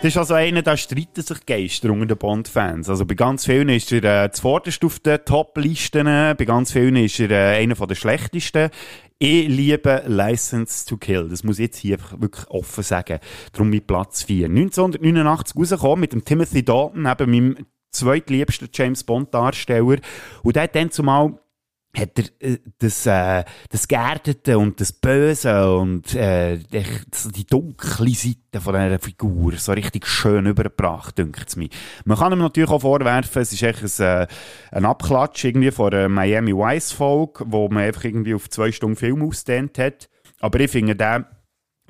[0.00, 2.88] Das ist also einer, da streiten sich Geister unter den Bond-Fans.
[2.88, 7.18] Also bei ganz vielen ist er äh, zuvorderst auf den Top-Listen, bei ganz vielen ist
[7.18, 8.70] er äh, einer der schlechtesten.
[9.20, 11.28] Ich liebe License to Kill.
[11.28, 13.18] Das muss ich jetzt hier wirklich offen sagen.
[13.50, 14.46] Darum mit Platz 4.
[14.46, 19.98] 1989 rausgekommen mit dem Timothy Dalton, eben meinem zweitliebsten James Bond-Darsteller.
[20.44, 21.36] Und der hat dann zumal
[21.96, 28.60] hat er äh, das, äh, das Geerdete und das Böse und äh, die, dunkle Seite
[28.60, 31.68] von dieser Figur so richtig schön übergebracht, denkt es mir.
[32.04, 34.26] Man kann ihm natürlich auch vorwerfen, es ist echt ein, äh,
[34.70, 38.96] ein Abklatsch irgendwie von einer Miami Vice Folge, wo man einfach irgendwie auf zwei Stunden
[38.96, 40.08] Film ausdehnt hat.
[40.40, 41.24] Aber ich finde den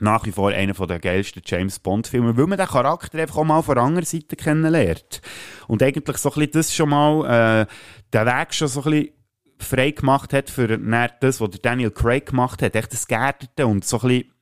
[0.00, 3.62] nach wie vor einer der geilsten James Bond-Filme, weil man den Charakter einfach auch mal
[3.62, 5.20] von der anderen Seite kennenlernt.
[5.66, 7.66] Und eigentlich so ein bisschen das schon mal, äh,
[8.14, 9.17] den Weg schon so ein bisschen
[9.62, 12.76] frei gemacht hat für das, was Daniel Craig gemacht hat.
[12.76, 14.32] Echt das Gärtete und so ein bisschen,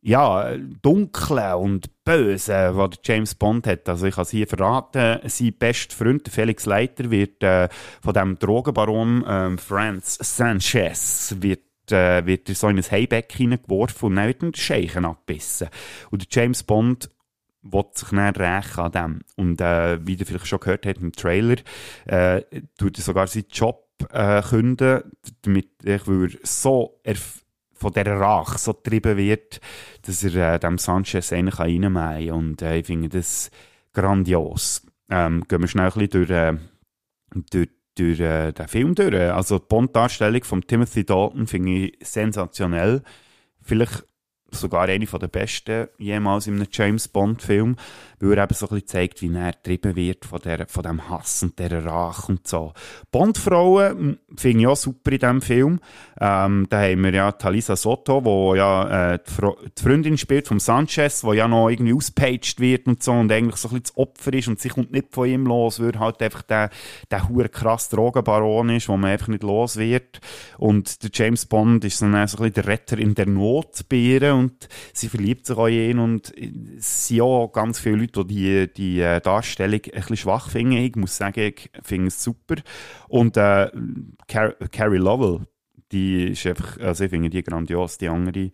[0.00, 3.88] ja, dunkle und böse, was James Bond hat.
[3.88, 7.68] Also ich kann es hier verraten, sein bester Freund, Felix Leiter, wird äh,
[8.02, 11.60] von dem Drogenbaron ähm, Franz Sanchez wird
[11.90, 15.68] äh, wird er so in ein Heibeck hineingeworfen und dann wird er den Scheichen abbissen.
[16.10, 17.08] Und James Bond
[17.62, 19.20] will sich dann rächen an dem.
[19.36, 21.56] Und äh, wie du vielleicht schon gehört hast im Trailer,
[22.06, 22.42] äh,
[22.76, 25.02] tut er sogar seinen Job äh, künden,
[25.42, 27.00] damit ich er so
[27.78, 29.60] von dieser Rache so getrieben wird,
[30.02, 32.30] dass er äh, dem Sanchez eigentlich reinmähen kann.
[32.30, 33.50] Und äh, ich finde das
[33.92, 34.82] grandios.
[35.10, 36.56] Ähm, gehen wir schnell ein bisschen durch, äh,
[37.50, 39.14] durch, durch äh, den Film durch.
[39.14, 43.02] Also die Bond-Darstellung von Timothy Dalton finde ich sensationell.
[43.62, 44.04] Vielleicht
[44.50, 47.76] sogar eine der besten jemals in einem James Bond-Film,
[48.20, 51.08] weil er eben so ein bisschen zeigt, wie er getrieben wird von, der, von dem
[51.08, 52.72] Hass und dieser Rache und so.
[53.10, 55.80] Bond-Frauen finde ich auch super in diesem Film.
[56.20, 60.48] Ähm, da haben wir ja Talisa Soto, die ja äh, die, Fro die Freundin spielt
[60.48, 63.94] vom Sanchez, die ja noch irgendwie auspaged wird und so und eigentlich so ein bisschen
[63.94, 66.70] das Opfer ist und sie kommt nicht von ihm los, weil er halt einfach der,
[67.10, 70.20] der hure krass Drogenbaron ist, wo man einfach nicht los wird.
[70.56, 73.96] Und der James Bond ist dann so ein bisschen der Retter in der Not bei
[73.96, 76.32] ihr und sie verliebt sich auch in ihn und
[76.78, 80.76] es sind auch ganz viele Leute, die die, die äh, Darstellung ein bisschen schwach finden.
[80.76, 82.56] Ich muss sagen, ich finde es super.
[83.08, 83.70] Und äh,
[84.26, 85.46] Car Carrie Lovell,
[85.92, 88.50] die ist einfach, also ich finde die grandios, die andere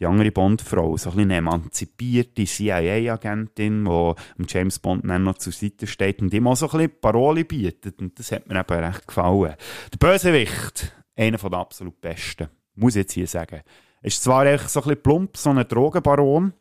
[0.00, 5.88] die andere Bond-Frau, so ein eine emanzipierte CIA-Agentin, die James Bond dann noch zur Seite
[5.88, 8.00] steht und ihm auch so ein bisschen Parole bietet.
[8.00, 9.56] Und das hat mir eben recht gefallen.
[9.92, 13.62] Der Bösewicht, einer der absolut besten, muss ich jetzt hier sagen.
[14.02, 16.52] Ist zwar so ein bisschen plump, so ein Drogenbaron,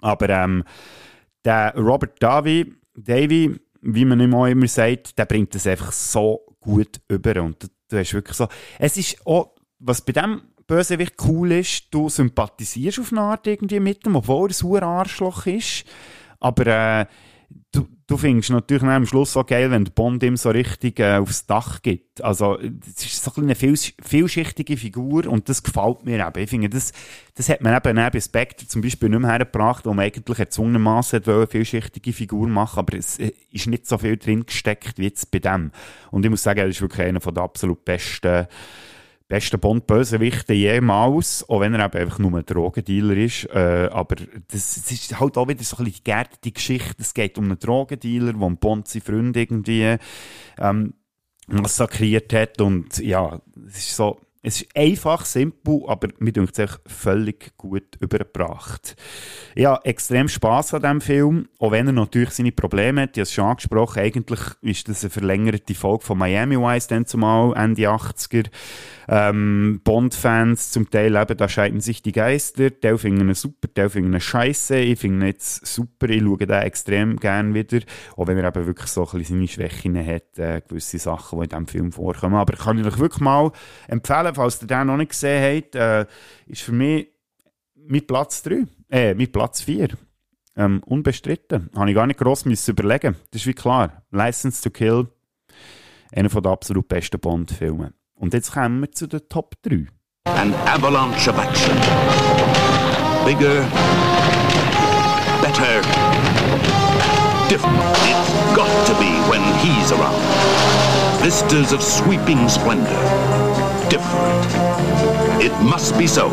[0.00, 0.64] aber ähm,
[1.44, 7.00] der Robert Davy, Davy, wie man auch immer sagt, der bringt das einfach so gut
[7.08, 7.42] über.
[7.42, 8.48] Und du hast wirklich so.
[8.78, 13.80] Es ist auch, was bei dem Bösewicht cool ist, du sympathisierst auf eine Art irgendwie
[13.80, 15.84] mit ihm, obwohl er ein Arschloch ist.
[16.40, 17.06] Aber äh,
[17.72, 21.16] du, du findest natürlich am Schluss auch geil, wenn der Bond ihm so richtig äh,
[21.16, 22.22] aufs Dach gibt.
[22.22, 26.42] Also, es ist so eine viel, vielschichtige Figur und das gefällt mir eben.
[26.42, 26.92] Ich finde, das,
[27.34, 31.22] das hat man eben bei Spectre zum Beispiel nicht mehr hergebracht, wo man eigentlich erzwungenermassen
[31.24, 35.30] eine vielschichtige Figur machen aber es äh, ist nicht so viel drin gesteckt wie jetzt
[35.30, 35.70] bei dem.
[36.10, 38.46] Und ich muss sagen, er ist wirklich einer der absolut besten
[39.28, 43.46] beste Bond-Bösewichte jemals, auch wenn er eben einfach nur ein Drogendealer ist.
[43.46, 46.96] Äh, aber das, das, ist halt auch wieder so ein bisschen die geerdete Geschichte.
[46.98, 49.96] Es geht um einen Drogendealer, wo Bond seinen Freund irgendwie
[50.58, 50.94] ähm,
[51.46, 52.60] massakriert hat.
[52.60, 57.96] Und ja, es ist so, es ist einfach, simpel, aber mir denkt es völlig gut
[57.98, 58.94] übergebracht.
[59.54, 63.16] Ich habe extrem Spass an diesem Film, auch wenn er natürlich seine Probleme hat.
[63.16, 67.06] Ich habe es schon angesprochen, eigentlich ist das eine verlängerte Folge von Miami Vice, dann
[67.06, 68.50] zumal Ende 80er.
[69.06, 72.78] Ähm, Bond-Fans zum Teil eben, da scheiden sich die Geister.
[72.80, 74.76] Teil finden ihn super, Teil finden ihn scheiße.
[74.76, 77.80] Ich finde ihn jetzt super, ich schaue den extrem gerne wieder.
[78.16, 81.44] Auch wenn er eben wirklich so ein bisschen seine Schwächen hat, äh, gewisse Sachen, die
[81.44, 82.36] in diesem Film vorkommen.
[82.36, 83.52] Aber kann ich euch wirklich mal
[83.88, 86.06] empfehlen, falls ihr den noch nicht gesehen habt, äh,
[86.46, 87.08] ist für mich
[87.74, 89.88] mein Platz 3, äh, mein Platz 4.
[90.56, 91.68] Ähm, unbestritten.
[91.74, 93.16] Habe ich gar nicht gross müssen überlegen.
[93.32, 94.04] Das ist wie klar.
[94.12, 95.08] License to Kill,
[96.12, 97.92] einer der absolut besten Bond-Filme.
[98.14, 99.86] Und jetzt kommen wir zu den Top 3.
[100.26, 101.74] An avalanche of action.
[103.26, 103.62] Bigger,
[105.42, 105.82] better,
[107.48, 107.78] different.
[108.06, 110.22] It's got to be when he's around.
[111.22, 113.43] Vistas of sweeping splendor.
[113.94, 115.40] Different.
[115.40, 116.26] It must be so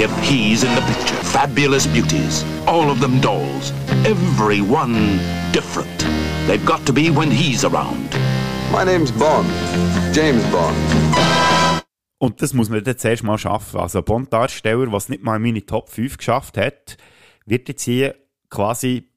[0.00, 1.14] if he's in the picture.
[1.16, 3.70] Fabulous beauties, all of them dolls,
[4.06, 5.18] every one
[5.52, 6.06] different.
[6.46, 8.16] They've got to be when he's around.
[8.72, 9.46] My name's Bond.
[10.14, 11.84] James Bond.
[12.16, 13.78] Und das muss man dann zuerst mal schaffen.
[13.78, 16.96] Also ein Bond-Darsteller, der es nicht mal in meine Top 5 geschafft hat,
[17.44, 18.14] wird jetzt hier
[18.48, 19.11] quasi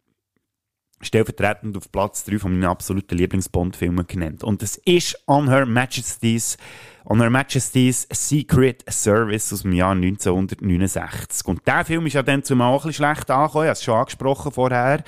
[1.05, 4.43] stellvertretend auf Platz 3 von meinen absoluten Lieblings-Bond-Filmen genannt.
[4.43, 6.57] Und das ist On Her Majesty's,
[7.05, 11.47] On Her Majesty's Secret Service aus dem Jahr 1969.
[11.47, 13.83] Und der Film ist ja dann zumal auch ein bisschen schlecht angekommen, ich habe es
[13.83, 15.03] schon angesprochen vorher.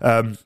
[0.00, 0.36] Ähm,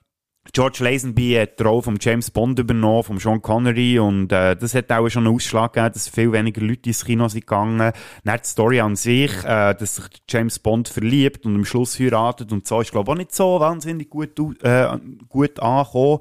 [0.53, 4.75] George Lazenby hat die Rolle von James Bond übernommen, von Sean Connery, und äh, das
[4.75, 7.93] hat auch schon einen Ausschlag gegeben, dass viel weniger Leute ins Kino sind gegangen.
[8.25, 12.53] Dann die Story an sich, äh, dass sich James Bond verliebt und am Schluss heiratet
[12.53, 16.19] und so, ist glaube ich auch nicht so wahnsinnig gut, äh, gut angekommen.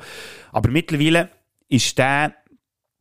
[0.52, 1.30] Aber mittlerweile
[1.68, 2.34] ist der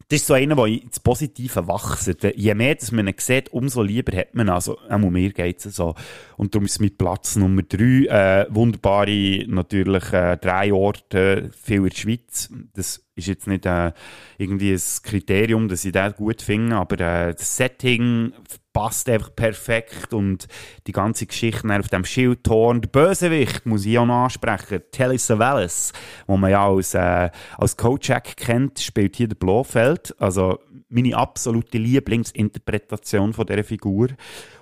[0.08, 2.16] das ist so einer, der ins Positive wachsen.
[2.34, 4.50] Je mehr dass man ihn sieht, umso lieber hat man ihn.
[4.50, 5.94] Also, auch mir geht es so.
[6.36, 8.06] Und darum ist es mit Platz Nummer drei.
[8.06, 12.50] Äh, wunderbare, natürlich, äh, drei Orte, viel in der Schweiz.
[12.74, 13.92] Das ist jetzt nicht äh,
[14.38, 18.32] irgendwie ein Kriterium, dass ich das gut finde, aber äh, das Setting
[18.72, 20.48] passt einfach perfekt und
[20.86, 22.80] die ganze Geschichte auf dem Schildtorn.
[22.80, 24.82] Der Bösewicht muss ich auch noch ansprechen.
[24.90, 25.92] Telly Savalas,
[26.28, 30.14] den man ja als, äh, als Kojak kennt, spielt hier der Blofeld.
[30.18, 30.58] Also
[30.88, 34.08] meine absolute Lieblingsinterpretation von dieser Figur.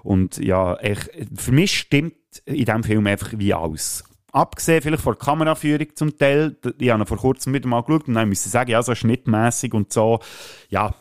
[0.03, 0.99] Und ja, ich,
[1.35, 6.17] für mich stimmt in diesem Film einfach wie alles abgesehen vielleicht von der Kameraführung zum
[6.19, 9.75] Teil, ich habe vor kurzem wieder mal geschaut und dann müssen sagen, ja, so schnittmäßig
[9.75, 10.21] und so,
[10.69, 10.95] ja,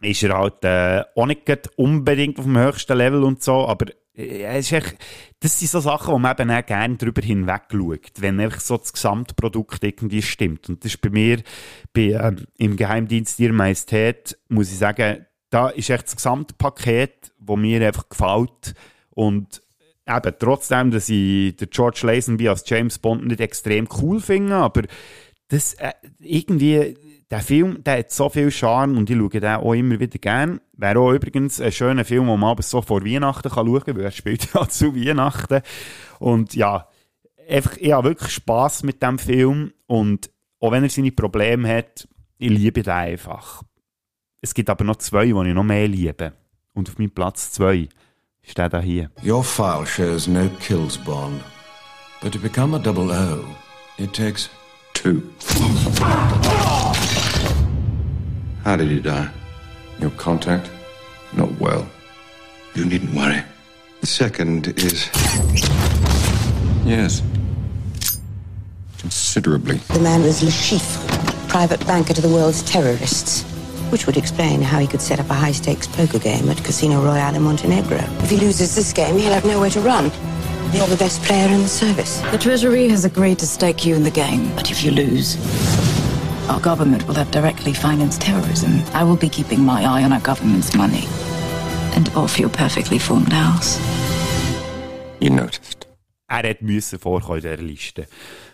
[0.00, 3.86] ist er halt äh, auch nicht unbedingt auf dem höchsten Level und so, aber
[4.16, 4.96] äh, ist echt,
[5.40, 8.76] das sind so Sachen, wo man eben auch gerne drüber hinweg schaut, wenn einfach so
[8.76, 10.68] das Gesamtprodukt irgendwie stimmt.
[10.68, 11.42] Und das ist bei mir,
[11.92, 17.56] bei, äh, im Geheimdienst Ihrer Majestät, muss ich sagen, da ist echt das Gesamtpaket, das
[17.56, 18.74] mir einfach gefällt
[19.10, 19.62] und
[20.06, 24.82] eben, trotzdem, dass ich den George Lazenby als James Bond nicht extrem cool finde, aber
[25.48, 26.96] das, äh, irgendwie,
[27.30, 30.60] der Film, der hat so viel Charme und ich schaue den auch immer wieder gerne.
[30.72, 33.96] Wäre auch übrigens ein schöner Film, den man aber so vor Weihnachten kann schauen kann,
[33.96, 35.62] weil er spielt ja zu Weihnachten.
[36.18, 36.88] Und ja,
[37.48, 40.30] einfach, ich habe wirklich Spass mit dem Film und
[40.60, 43.62] auch wenn er seine Probleme hat, ich liebe den einfach.
[44.40, 46.32] Es gibt aber noch zwei, die ich noch mehr liebe.
[46.72, 47.88] Und auf meinem Platz zwei
[48.46, 49.10] steht da hier.
[49.22, 51.40] Your file shows no kills, Bond.
[52.22, 53.44] But to become a double O,
[53.98, 54.48] it takes
[54.94, 55.22] two.
[58.64, 59.28] How did he die?
[60.00, 60.70] Your contact?
[61.36, 61.86] Not well.
[62.74, 63.42] You needn't worry.
[64.00, 65.08] The second is.
[66.84, 67.22] Yes.
[68.98, 69.76] Considerably.
[69.88, 73.44] The man was Le Chiffre, private banker to the world's terrorists.
[73.94, 77.00] Which would explain how he could set up a high stakes poker game at Casino
[77.00, 77.98] Royale in Montenegro.
[78.24, 80.10] If he loses this game, he'll have nowhere to run.
[80.72, 82.20] You're the best player in the service.
[82.32, 85.36] The Treasury has agreed to stake you in the game, but if you lose,
[86.48, 88.82] our government will have directly financed terrorism.
[88.94, 91.06] I will be keeping my eye on our government's money
[91.94, 93.78] and off your perfectly formed house.
[95.20, 95.86] You noticed.
[96.28, 98.08] Er hat müssen vorkommen in dieser Liste.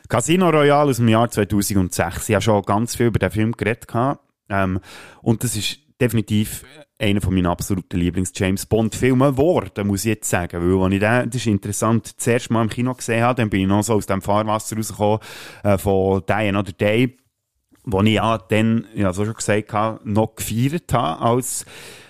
[0.06, 2.28] Casino Royale aus dem Jahr 2006.
[2.28, 3.86] Ich habe schon ganz viel über den Film geredet.
[4.50, 4.80] Ähm,
[5.22, 6.64] und das ist definitiv
[6.98, 10.60] einer von meinen absoluten Lieblings-James Bond-Filmen geworden, muss ich jetzt sagen.
[10.60, 13.50] Weil, als ich den, das ist interessant, das erste Mal im Kino gesehen habe, dann
[13.50, 15.20] bin ich noch so aus dem Fahrwasser rausgekommen,
[15.62, 17.16] äh, von Die Another Day,
[17.84, 21.64] wo ich ja dann, ja, so schon gesagt habe, noch gefeiert habe als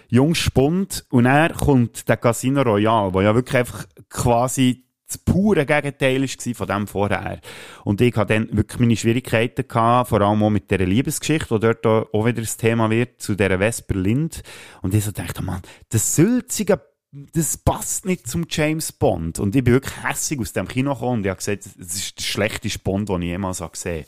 [0.09, 1.05] Jungspund.
[1.11, 6.55] Und er kommt der Casino Royale, wo ja wirklich einfach quasi das pure Gegenteil war
[6.55, 7.41] von dem vorher.
[7.85, 11.61] Und ich hatte dann wirklich meine Schwierigkeiten gehabt, vor allem auch mit dieser Liebesgeschichte, die
[11.61, 14.43] dort auch wieder das Thema wird, zu dieser Vesper Lind.
[14.82, 16.81] Und ich so dachte, man, das Sülzige,
[17.12, 19.41] das passt nicht zum James Bond.
[19.41, 22.19] Und ich bin wirklich hässig aus dem Kino gekommen und ich habe gesagt, das ist
[22.19, 24.07] der schlechteste Bond, den ich jemals gesehen habe.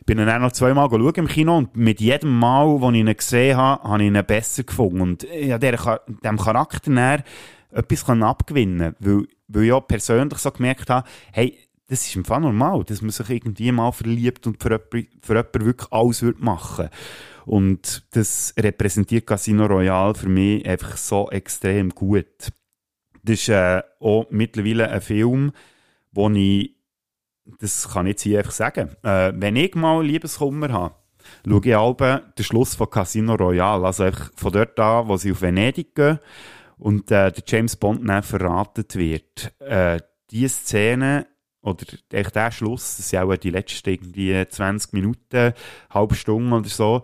[0.00, 2.98] Ich bin dann auch noch zweimal schauen im Kino und mit jedem Mal, wo ich
[2.98, 5.00] ihn gesehen habe, habe ich ihn besser gefunden.
[5.00, 7.24] Und ich habe diesem Charakter näher
[7.70, 11.58] etwas abgewinnen weil, weil ich auch persönlich so gemerkt habe, hey,
[11.88, 15.34] das ist im Fall normal, dass man sich irgendwie mal verliebt und für jemanden, für
[15.34, 16.90] jemanden wirklich alles machen würde.
[17.44, 22.48] Und das repräsentiert Casino Royale für mich einfach so extrem gut.
[23.22, 25.52] Das ist äh, auch mittlerweile ein Film,
[26.12, 26.76] wo ich,
[27.58, 30.94] das kann ich jetzt hier einfach sagen, äh, wenn ich mal Liebeskummer habe,
[31.44, 35.42] schaue ich den Schluss von Casino Royale, also einfach von dort an, wo sie auf
[35.42, 36.18] Venedig gehen
[36.82, 39.52] und äh, der James Bond dann verraten wird.
[39.60, 40.00] Äh,
[40.30, 41.26] diese Szene
[41.62, 45.52] oder echt der Schluss, das sind auch die letzten irgendwie 20 Minuten,
[45.90, 47.02] halbe Stunde oder so,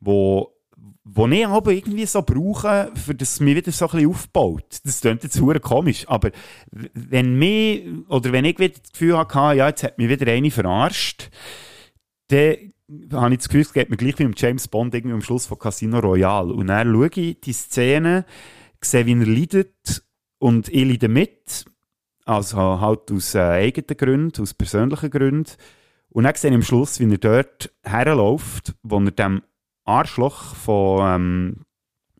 [0.00, 0.52] wo
[1.08, 4.80] wo ich aber irgendwie so brauche, für das es mich wieder so ein bisschen aufbaut.
[4.82, 6.32] Das klingt jetzt super komisch, aber
[6.72, 10.50] wenn mir, oder wenn ich wieder das Gefühl hatte, ja, jetzt hat mich wieder eine
[10.50, 11.30] verarscht,
[12.26, 12.72] dann
[13.12, 15.46] habe ich das Gefühl, es geht mir gleich wie im James Bond irgendwie am Schluss
[15.46, 16.52] von Casino Royale.
[16.52, 18.24] Und dann schaue ich die Szene,
[18.86, 20.04] sehe, wie er leidet
[20.38, 21.64] und ich leide mit,
[22.24, 25.52] also halt aus äh, eigenen Gründen, aus persönlichen Gründen.
[26.10, 29.42] Und dann sehe ich am Schluss, wie er dort herläuft, wo er dem
[29.84, 31.64] Arschloch von ähm,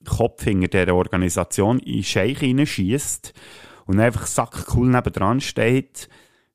[0.05, 3.35] Kopfhinger dieser Organisation in Scheich hineinschießt
[3.87, 6.09] und einfach sackcool nebendran steht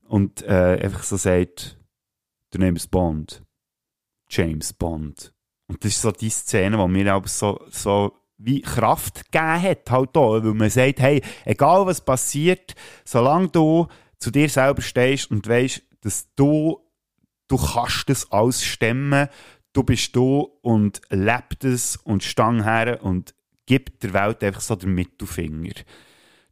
[0.08, 1.78] und äh, einfach so sagt,
[2.54, 3.44] der Name ist Bond.
[4.30, 5.34] James Bond.
[5.68, 9.92] Und das ist so die Szene, die mir auch so, so wie Kraft gegeben hat,
[9.92, 13.88] halt da, weil man sagt, hey, egal was passiert, solange du
[14.18, 16.80] zu dir selber stehst und weißt, dass du,
[17.48, 19.28] du kannst das alles stemmen,
[19.74, 23.34] du bist du und lebt es und stang her und
[23.66, 25.74] gibt der Welt einfach so den Mittelfinger.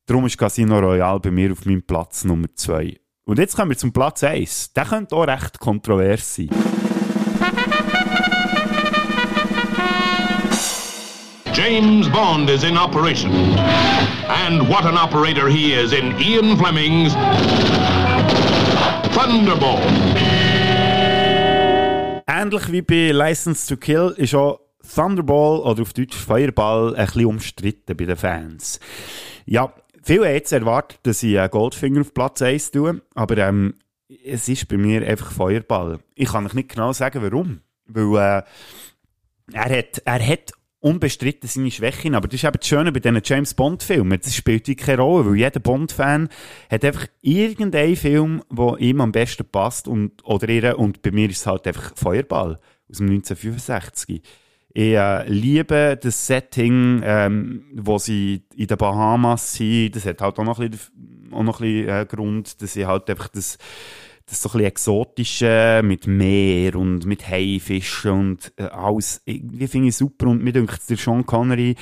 [0.06, 3.00] Darum ist Casino Royale bei mir auf meinem Platz Nummer 2.
[3.26, 4.74] Und jetzt kommen wir zum Platz 1.
[4.74, 6.50] Der könnte auch recht kontrovers sein.
[11.60, 13.34] James Bond is in operation.
[14.30, 17.14] And what an operator he is in Ian Fleming's
[19.14, 19.82] Thunderball.
[22.26, 24.62] Ähnlich wie bei License to Kill ist auch
[24.96, 28.80] Thunderball oder auf Deutsch Feuerball ein bisschen umstritten bei den Fans.
[29.46, 33.74] Ja, viele haben jetzt erwartet, dass ich Goldfinger auf Platz 1 tue, aber ähm,
[34.24, 36.00] es ist bei mir einfach Feuerball.
[36.16, 37.60] Ich kann euch nicht genau sagen, warum.
[37.86, 38.44] Weil äh,
[39.52, 43.22] er, hat, er hat unbestritten seine Schwächen, aber das ist eben das Schöne bei diesen
[43.24, 44.20] James Bond-Filmen.
[44.22, 46.30] Das spielt keine Rolle, weil jeder Bond-Fan
[46.70, 51.30] hat einfach irgendeinen Film, der ihm am besten passt und, oder ihr, und bei mir
[51.30, 54.22] ist es halt einfach Feuerball aus dem 1965.
[54.72, 59.96] Ich äh, liebe das Setting, ähm, wo sie in den Bahamas sind.
[59.96, 62.86] Das hat halt auch noch ein bisschen, auch noch ein bisschen äh, Grund, dass sie
[62.86, 63.58] halt einfach das
[64.30, 69.90] das so ein bisschen exotische mit Meer und mit Haifischen und äh, alles, irgendwie finde
[69.90, 71.76] ich super und mir denkt, der Sean Connery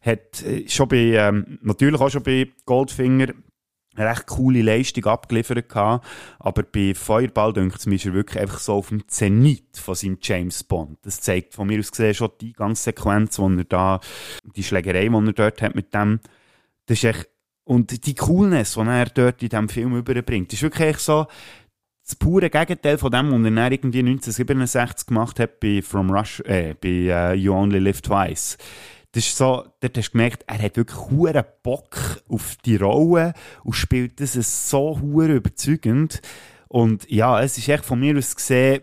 [0.00, 3.28] hat äh, schon bei, ähm, natürlich auch schon bei Goldfinger
[3.94, 6.06] eine recht coole Leistung abgeliefert gehabt,
[6.38, 9.94] aber bei Feuerball denkt es mir ist er wirklich einfach so auf dem Zenit von
[9.94, 10.98] seinem James Bond.
[11.02, 14.00] Das zeigt von mir aus gesehen schon die ganze Sequenz, wo er da,
[14.56, 16.20] die Schlägerei, die er dort hat mit dem,
[16.86, 17.28] das ist echt,
[17.64, 21.26] und die Coolness, die er dort in diesem Film überbringt, ist wirklich so,
[22.12, 26.74] das pure Gegenteil von dem, was er irgendwie 1967 gemacht hat bei From Rush, äh,
[26.74, 28.58] bei uh, You Only Live Twice.
[29.12, 33.34] Das ist so, dort hast du gemerkt, er hat wirklich hohen Bock auf die Rolle
[33.64, 34.34] und spielt das
[34.68, 36.20] so hure überzeugend.
[36.68, 38.82] Und ja, es ist echt von mir aus gesehen,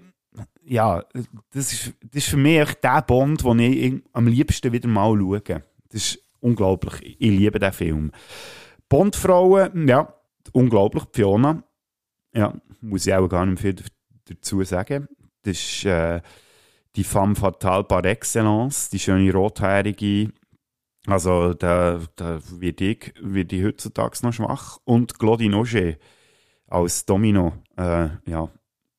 [0.64, 1.04] ja,
[1.52, 5.18] das ist, das ist für mich echt der Bond, den ich am liebsten wieder mal
[5.18, 5.42] schaue.
[5.42, 7.18] Das ist unglaublich.
[7.20, 8.12] Ich liebe den Film.
[8.88, 10.14] Bondfrauen, ja,
[10.52, 11.04] unglaublich.
[11.12, 11.64] Fiona,
[12.34, 13.76] ja, muss ich auch gar nicht viel
[14.26, 15.08] dazu sagen.
[15.44, 16.22] Das ist äh,
[16.96, 20.32] die femme fatale par excellence, die schöne rothaarige.
[21.08, 24.80] Also da, da wird, ich, wird ich heutzutage noch schwach.
[24.84, 25.96] Und Claudine Auger
[26.68, 27.54] als Domino.
[27.78, 28.50] Äh, ja,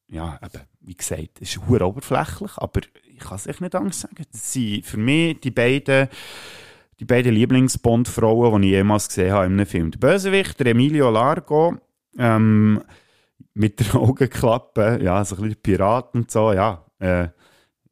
[0.09, 4.25] ja, eben, wie gesagt, ist sehr oberflächlich, aber ich kann es echt nicht anders sagen.
[4.33, 6.09] Das sind für mich die beiden
[7.01, 9.91] die beiden Lieblings-Bond-Frauen, die ich jemals gesehen habe in einem Film.
[9.91, 11.79] Der Bösewicht, der Emilio Largo,
[12.19, 12.83] ähm,
[13.55, 17.29] mit der Augenklappe, ja, so ein bisschen Pirat und so, ja, äh,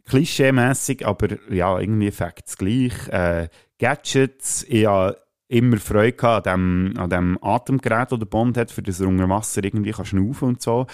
[0.05, 3.09] klischee-mässig, aber ja, irgendwie Facts gleich.
[3.09, 3.49] Äh,
[3.79, 5.19] Gadgets, ich habe
[5.49, 9.29] immer Freude an dem, an dem Atemgerät, das der Bond hat, für das er unter
[9.29, 10.87] Wasser irgendwie schnaufen und so.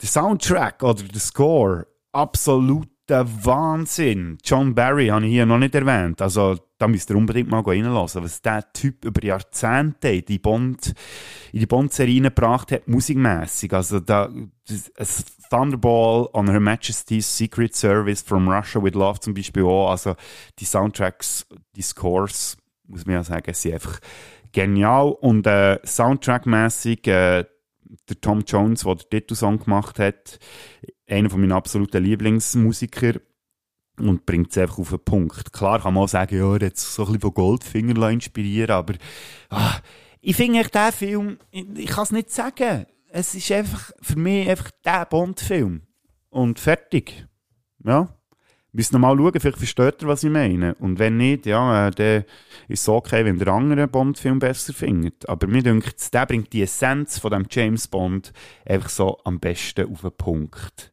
[0.00, 4.38] Der Soundtrack oder der Score, absolut der Wahnsinn.
[4.44, 6.22] John Barry habe ich hier noch nicht erwähnt.
[6.22, 10.94] Also, da müsst ihr unbedingt mal reinlassen, was der Typ über Jahrzehnte in die Bond,
[11.52, 13.72] in die Bond-Serie gebracht hat, musikmässig.
[13.74, 14.30] Also, da,
[14.96, 19.90] das, Thunderball on Her Majesty's Secret Service from Russia with Love zum Beispiel auch.
[19.90, 20.14] Also,
[20.58, 22.56] die Soundtracks, die Scores,
[22.86, 23.98] muss man ja sagen, sind einfach
[24.52, 25.10] genial.
[25.20, 27.44] Und, äh, Soundtrack-mässig, äh,
[28.08, 30.38] der Tom Jones, der den Titelsong gemacht hat,
[31.10, 33.20] einer von meinen absoluten Lieblingsmusiker.
[33.98, 35.52] und bringt es einfach auf den Punkt.
[35.52, 38.70] Klar kann man auch sagen, ja, er hat sich so ein bisschen von Goldfinger inspirieren
[38.70, 38.94] aber
[39.50, 39.78] ah,
[40.22, 42.86] ich finde den Film, ich, ich kann es nicht sagen.
[43.08, 45.82] Es ist einfach für mich einfach der Bond-Film.
[46.30, 47.26] Und fertig.
[47.84, 48.08] Ja.
[48.72, 50.76] Müssen noch mal schauen, vielleicht versteht ihr, was ich meine.
[50.76, 52.24] Und wenn nicht, ja, äh, dann
[52.68, 55.28] ist es okay, wenn der andere Bond-Film besser findet.
[55.28, 58.32] Aber mir denkt, der bringt die Essenz von dem James Bond
[58.64, 60.92] einfach so am besten auf den Punkt.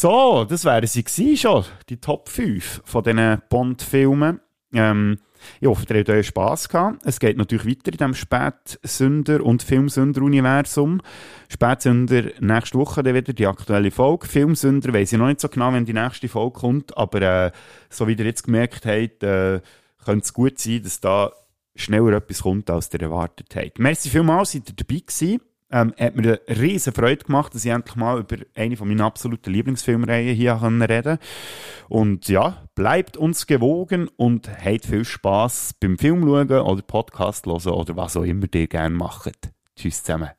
[0.00, 4.40] So, das wären sie gewesen schon, die Top 5 von diesen Bond-Filmen.
[4.72, 5.18] Ähm,
[5.60, 7.02] ich hoffe, ihr habt euch Spass gehabt.
[7.04, 11.00] Es geht natürlich weiter in diesem Spätsünder- und Filmsünder-Universum.
[11.48, 14.28] Spätsünder nächste Woche dann wieder die aktuelle Folge.
[14.28, 17.50] Filmsünder weiss ich noch nicht so genau, wenn die nächste Folge kommt, aber äh,
[17.90, 19.60] so wie ihr jetzt gemerkt habt, äh,
[20.04, 21.32] könnte es gut sein, dass da
[21.74, 23.80] schneller etwas kommt, als ihr erwartet habt.
[23.80, 25.40] Merci vielmals, seid ihr dabei gewesen.
[25.70, 29.02] Ähm, hat mir eine riesen Freude gemacht, dass ich endlich mal über eine von meinen
[29.02, 31.18] absoluten Lieblingsfilmreihen hier reden konnte.
[31.88, 37.68] Und ja, bleibt uns gewogen und habt viel Spaß beim Film schauen oder Podcast hören
[37.68, 39.50] oder was auch immer ihr gerne macht.
[39.76, 40.30] Tschüss zusammen.